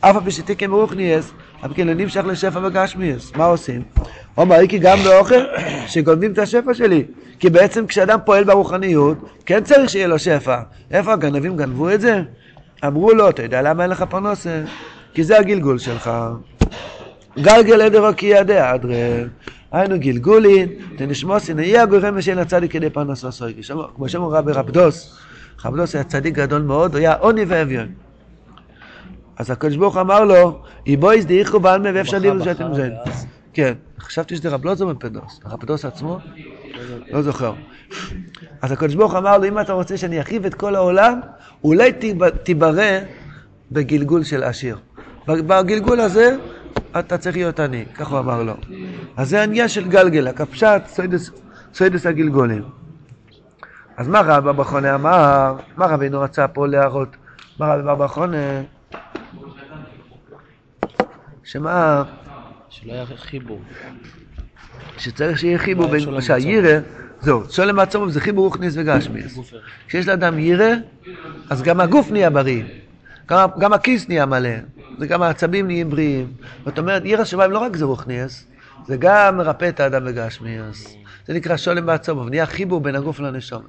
אף 0.00 0.16
על 0.16 0.22
פי 0.24 0.30
שתיקם 0.30 0.72
רוחניאס, 0.72 1.32
אבל 1.62 1.74
כן 1.74 1.86
לא 1.86 1.94
נמשך 1.94 2.24
לשפע 2.26 2.60
בגשמיאס. 2.60 3.32
מה 3.36 3.44
עושים? 3.44 3.82
אומר 4.38 4.56
איקי 4.60 4.78
גם 4.78 4.98
באוכל, 5.04 5.44
שגונבים 5.86 6.32
את 6.32 6.38
השפע 6.38 6.74
שלי. 6.74 7.04
כי 7.38 7.50
בעצם 7.50 7.86
כשאדם 7.86 8.18
פועל 8.24 8.44
ברוחניות, 8.44 9.18
כן 9.46 9.64
צריך 9.64 9.90
שיהיה 9.90 10.06
לו 10.06 10.18
שפע. 10.18 10.58
איפה 10.90 11.12
הגנבים 11.12 11.56
גנבו 11.56 11.90
את 11.90 12.00
זה? 12.00 12.22
אמרו 12.86 13.12
לו, 13.12 13.28
אתה 13.28 13.42
יודע 13.42 13.62
למה 13.62 13.82
אין 13.82 13.90
לך 13.90 14.02
פרנסה? 14.02 14.62
כי 15.14 15.24
זה 15.24 15.38
הגלגול 15.38 15.78
שלך. 15.78 16.10
גלגל 17.38 17.80
עדר 17.80 18.12
כי 18.12 18.26
ידע 18.26 18.74
אדרא. 18.74 18.94
היינו 19.72 19.98
גלגולין, 19.98 20.68
דנשמוסין, 20.96 21.58
יהיה 21.58 21.82
הגורם 21.82 22.20
שאין 22.20 22.38
הצדיק 22.38 22.72
כדי 22.72 22.90
פרנסו 22.90 23.32
סויגי. 23.32 23.60
כמו 23.96 24.08
שאמרו 24.08 24.30
רבי 24.30 24.52
רבדוס, 24.52 25.18
רבדוס 25.64 25.94
היה 25.94 26.04
צדיק 26.04 26.34
גדול 26.34 26.62
מאוד, 26.62 26.94
הוא 26.94 26.98
היה 26.98 27.14
עוני 27.14 27.44
ואביון. 27.48 27.88
אז 29.38 29.50
הקדוש 29.50 29.76
ברוך 29.76 29.96
אמר 29.96 30.24
לו, 30.24 30.62
איבויס 30.86 31.24
דאיכו 31.24 31.60
בעלמא 31.60 31.90
ואפשר 31.94 32.18
לראות 32.18 32.44
שאתם 32.44 32.74
זה. 32.74 32.90
כן, 33.52 33.72
חשבתי 34.00 34.36
שזה 34.36 34.48
רב 34.48 34.64
לוזו 34.64 34.86
מפדוס, 34.86 35.40
רבדוס 35.46 35.84
עצמו? 35.84 36.18
לא 37.10 37.22
זוכר. 37.22 37.52
אז 38.62 38.72
הקדוש 38.72 38.94
ברוך 38.94 39.14
אמר 39.14 39.38
לו, 39.38 39.44
אם 39.44 39.60
אתה 39.60 39.72
רוצה 39.72 39.96
שאני 39.96 40.20
אחיב 40.20 40.46
את 40.46 40.54
כל 40.54 40.74
העולם, 40.74 41.20
אולי 41.64 41.92
תיברא 42.42 42.98
בגלגול 43.72 44.24
של 44.24 44.42
עשיר. 44.42 44.76
בגלגול 45.26 46.00
הזה 46.00 46.36
אתה 46.98 47.18
צריך 47.18 47.36
להיות 47.36 47.60
עני, 47.60 47.84
כך 47.94 48.08
הוא 48.08 48.18
אמר 48.18 48.42
לו. 48.42 48.54
אז 49.16 49.28
זה 49.28 49.42
ענייה 49.42 49.68
של 49.68 49.88
גלגל, 49.88 50.28
הקפשט, 50.28 50.82
סוידס 51.72 52.06
הגלגולים. 52.06 52.62
אז 53.96 54.08
מה 54.08 54.20
רב 54.20 54.48
אבא 54.48 54.64
חונה 54.64 54.94
אמר? 54.94 55.54
מה 55.76 55.86
רבינו 55.86 56.20
רצה 56.20 56.48
פה 56.48 56.66
להראות? 56.66 57.16
מה 57.58 57.74
רב 57.74 57.88
אבא 57.88 58.06
חונה? 58.06 58.62
שמה? 61.44 62.02
שלא 62.68 62.92
יהיה 62.92 63.06
חיבור. 63.16 63.60
שצריך 64.98 65.38
שיהיה 65.38 65.58
חיבור 65.58 65.86
בין, 65.86 66.20
שהיירא, 66.20 66.78
זהו, 67.20 67.42
שולם 67.50 67.78
עצמו 67.78 68.10
זה 68.10 68.20
חיבור 68.20 68.44
רוחניס 68.44 68.74
וגשמיס. 68.76 69.38
כשיש 69.88 70.08
לאדם 70.08 70.38
יירא, 70.38 70.74
אז 71.50 71.62
גם 71.62 71.80
הגוף 71.80 72.10
נהיה 72.10 72.30
בריא, 72.30 72.62
גם, 73.28 73.48
גם 73.58 73.72
הכיס 73.72 74.08
נהיה 74.08 74.26
מלא, 74.26 74.50
וגם 74.98 75.22
העצבים 75.22 75.66
נהיים 75.66 75.90
בריאים. 75.90 76.32
זאת 76.64 76.78
אומרת, 76.78 77.04
עיר 77.04 77.20
השמיים 77.20 77.50
לא 77.50 77.58
רק 77.58 77.76
זה 77.76 77.84
רוחניאס, 77.84 78.46
זה 78.86 78.96
גם 78.96 79.36
מרפא 79.36 79.68
את 79.68 79.80
האדם 79.80 80.04
בגשמיאס. 80.04 80.96
זה 81.26 81.34
נקרא 81.34 81.56
שולם 81.56 81.86
בעצמו, 81.86 82.20
ונהיה 82.26 82.46
חיבור 82.46 82.80
בין 82.80 82.94
הגוף 82.94 83.20
לנשום. 83.20 83.62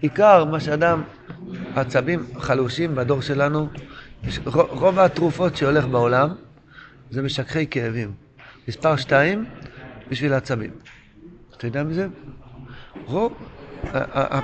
עיקר 0.00 0.44
מה 0.44 0.60
שאדם, 0.60 1.02
עצבים 1.74 2.26
חלושים 2.38 2.94
בדור 2.94 3.22
שלנו, 3.22 3.68
רוב 4.54 4.98
התרופות 4.98 5.56
שהולך 5.56 5.86
בעולם 5.86 6.34
זה 7.10 7.22
משככי 7.22 7.66
כאבים. 7.66 8.12
מספר 8.68 8.96
שתיים, 8.96 9.44
בשביל 10.08 10.32
העצבים. 10.32 10.70
אתה 11.56 11.66
יודע 11.66 11.82
מזה? 11.82 12.06
רוב, 13.04 13.32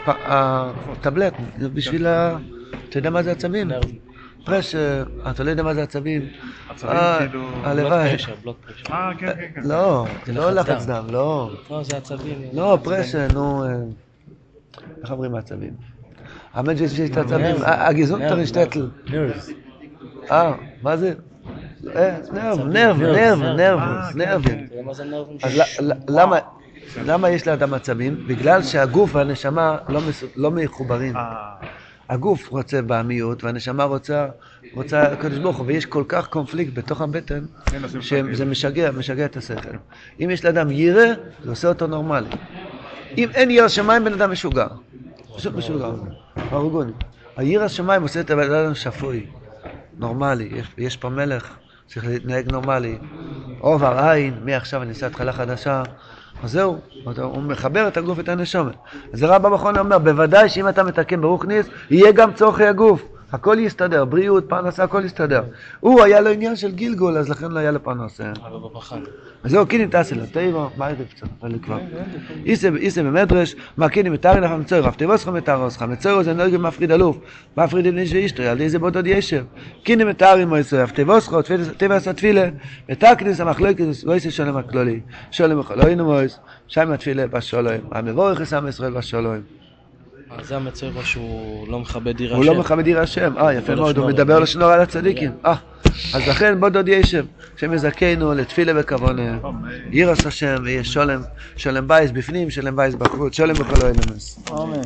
הטבלט, 0.09 1.35
זה 1.59 1.69
בשביל 1.69 2.07
ה... 2.07 2.37
אתה 2.89 2.99
יודע 2.99 3.11
מה 3.11 3.23
זה 3.23 3.33
עצבים? 3.33 3.71
פרשר, 4.45 5.05
אתה 5.31 5.45
לא 5.45 5.51
יודע 5.51 5.63
מה 5.63 5.75
זה 5.75 5.83
עצבים. 5.83 6.29
עצבים 6.71 6.93
כאילו... 7.19 7.49
הלוואי. 7.65 8.17
אה, 8.91 9.11
כן, 9.19 9.27
כן, 9.27 9.47
כן. 9.55 9.61
לא, 9.65 10.07
זה 10.27 10.33
לא 10.33 10.51
לחץ 10.51 10.87
דם, 10.87 11.05
לא. 11.11 11.51
לא, 11.71 11.83
זה 11.83 11.97
עצבים. 11.97 12.39
לא, 12.53 12.79
פרשר, 12.85 13.27
נו... 13.35 13.65
אה, 13.65 13.71
איך 15.03 15.11
אומרים 15.11 15.35
עצבים? 15.35 15.73
האמת 16.55 16.79
שיש 16.79 17.01
את 17.11 17.17
העצבים, 17.17 17.57
הגיזון 17.65 18.29
טרשטטל. 18.29 18.89
אה, 20.31 20.53
מה 20.83 20.97
זה? 20.97 21.15
נרב, 22.33 22.67
נרב, 22.67 23.03
נרב, 23.03 23.43
נרב, 23.43 23.81
נרבים. 24.15 24.67
אז 25.43 25.63
למה... 26.09 26.39
למה 27.07 27.31
יש 27.31 27.49
לאדם 27.49 27.75
עצבים? 27.75 28.25
בגלל 28.27 28.63
שהגוף 28.63 29.15
והנשמה 29.15 29.77
לא 30.37 30.51
מחוברים. 30.51 31.15
הגוף 32.11 32.49
רוצה 32.49 32.83
בעמיות 32.83 33.45
והנשמה 33.45 33.85
רוצה, 33.85 34.27
רוצה 34.75 35.03
הקדוש 35.03 35.39
ברוך 35.39 35.57
הוא, 35.57 35.67
ויש 35.67 35.87
כל 35.87 36.05
כך 36.09 36.27
קונפליקט 36.27 36.73
בתוך 36.75 37.01
הבטן, 37.01 37.45
שזה 38.01 38.45
משגע, 38.45 38.91
משגע 38.91 39.25
את 39.25 39.37
השכל. 39.37 39.77
אם 40.21 40.31
יש 40.31 40.45
לאדם 40.45 40.71
ירא, 40.71 41.07
זה 41.45 41.51
עושה 41.51 41.69
אותו 41.69 41.87
נורמלי. 41.87 42.29
אם 43.19 43.29
אין 43.35 43.51
ירא 43.51 43.69
שמיים, 43.69 44.05
בן 44.05 44.13
אדם 44.13 44.31
משוגע. 44.31 44.67
פשוט 45.37 45.55
משוגע. 45.55 45.89
הרגוני. 46.37 46.93
הירא 47.37 47.69
שמיים 47.69 48.03
עושה 48.03 48.21
את 48.21 48.31
הבן 48.31 48.53
אדם 48.53 48.75
שפוי, 48.75 49.27
נורמלי. 49.99 50.49
יש, 50.53 50.67
יש 50.79 50.97
פה 50.97 51.09
מלך, 51.09 51.57
צריך 51.87 52.07
להתנהג 52.07 52.53
נורמלי. 52.53 52.99
עובר 53.59 53.99
עין, 53.99 54.35
מעכשיו 54.45 54.83
אני 54.83 54.89
אעשה 54.89 55.07
התחלה 55.07 55.33
חדשה. 55.33 55.83
זהו, 56.45 56.79
הוא 57.23 57.43
מחבר 57.43 57.89
את 57.89 57.97
הגוף 57.97 58.19
ואת 58.19 58.29
הנשומת. 58.29 58.75
אז 59.13 59.23
הרב 59.23 59.47
המכון 59.47 59.79
אומר, 59.79 59.99
בוודאי 59.99 60.49
שאם 60.49 60.69
אתה 60.69 60.83
מתקן 60.83 61.21
ברוך 61.21 61.45
ניס, 61.45 61.67
יהיה 61.91 62.13
גם 62.13 62.33
צורכי 62.33 62.65
הגוף. 62.65 63.10
הכל 63.33 63.57
יסתדר, 63.59 64.05
בריאות, 64.05 64.49
פרנסה, 64.49 64.85
הכל 64.85 65.03
יסתדר. 65.05 65.43
הוא 65.81 66.03
היה 66.03 66.21
לו 66.21 66.31
עניין 66.31 66.57
של 66.57 66.73
גלגול, 66.73 67.19
אז 67.19 67.29
לכן 67.29 67.51
לא 67.51 67.59
היה 67.59 67.71
לו 67.71 67.83
פרנסה. 67.83 68.33
אז 69.45 69.51
זהו, 69.51 69.67
קינים 69.67 69.91
טסי 69.91 70.15
לו, 70.15 70.27
תיבו, 70.33 70.71
מה 70.77 70.91
ידע 70.91 71.05
קצת, 71.15 71.27
אבל 71.41 71.59
כבר. 71.63 71.79
איסה 72.47 73.03
במדרש, 73.03 73.55
מה 73.77 73.89
קינים 73.89 74.13
מתארי 74.13 74.41
לך 74.41 74.51
מצויר, 74.51 74.89
אף 74.89 74.97
תיבוס 74.97 75.23
לך 75.23 75.29
מתארוס 75.29 75.77
לך, 75.77 75.83
מצויר 75.83 76.23
זה 76.23 76.33
נרגל 76.33 76.57
מפריד 76.57 76.93
אלוף, 76.93 77.19
מפריד 77.57 77.87
עם 77.87 77.99
איש 77.99 78.13
ואישתו, 78.13 78.43
על 78.43 78.57
ידי 78.57 78.69
זה 78.69 78.79
בודד 78.79 79.07
ישב. 79.07 79.45
קינים 79.83 80.09
מתארי 80.09 80.45
מויסו, 80.45 80.85
אף 80.85 80.93
תיבוס 80.93 81.29
לך, 81.29 81.35
תיבוס 81.77 81.97
עשה 81.97 82.13
תפילה, 82.13 82.49
ותקניס 82.89 83.41
המחלוקת, 83.41 83.85
ואיסה 84.07 84.31
שולם 84.31 84.57
הכלולי, 84.57 85.01
שולם 85.31 85.61
הכלולי 85.61 85.95
מויס, 85.95 86.39
שם 86.69 86.93
התפילה 86.93 87.27
בשולוים, 87.27 87.81
המבורך 87.93 88.41
עשה 88.41 88.61
מישראל 88.61 88.93
בשולוים. 88.93 89.60
אז 90.39 90.47
זה 90.47 90.57
המצויר 90.57 91.03
שהוא 91.03 91.69
לא 91.69 91.79
מכבד 91.79 92.21
עיר 92.21 92.35
הוא 92.37 92.45
לא 92.45 92.53
השם. 92.53 92.61
מכבד 92.61 92.87
עיר 92.87 93.01
השם, 93.01 93.39
אה 93.39 93.55
יפה 93.55 93.73
מדבר 93.73 93.83
מאוד, 93.83 93.99
הוא. 93.99 94.09
מדבר 94.09 94.39
לשנור 94.39 94.71
על 94.71 94.81
הצדיקים, 94.81 95.31
אה, 95.47 95.55
אז 96.15 96.29
לכן 96.29 96.61
בוא 96.61 96.69
דוד 96.69 96.89
ישב, 96.89 97.27
שנזכה 97.57 98.17
נו 98.17 98.35
לתפילה 98.35 98.73
וכוונה, 98.77 99.39
יראת 99.91 100.27
השם 100.27 100.57
ויהיה 100.65 100.85
שלום, 100.85 101.23
שלום 101.57 101.89
בית 101.89 102.11
בפנים, 102.11 102.51
שלום 102.51 102.77
בית 102.77 102.95
בחוץ, 102.95 103.35
שלום 103.37 103.55
בכל 103.55 103.83
אמת. 103.83 104.39
אמן. 104.51 104.81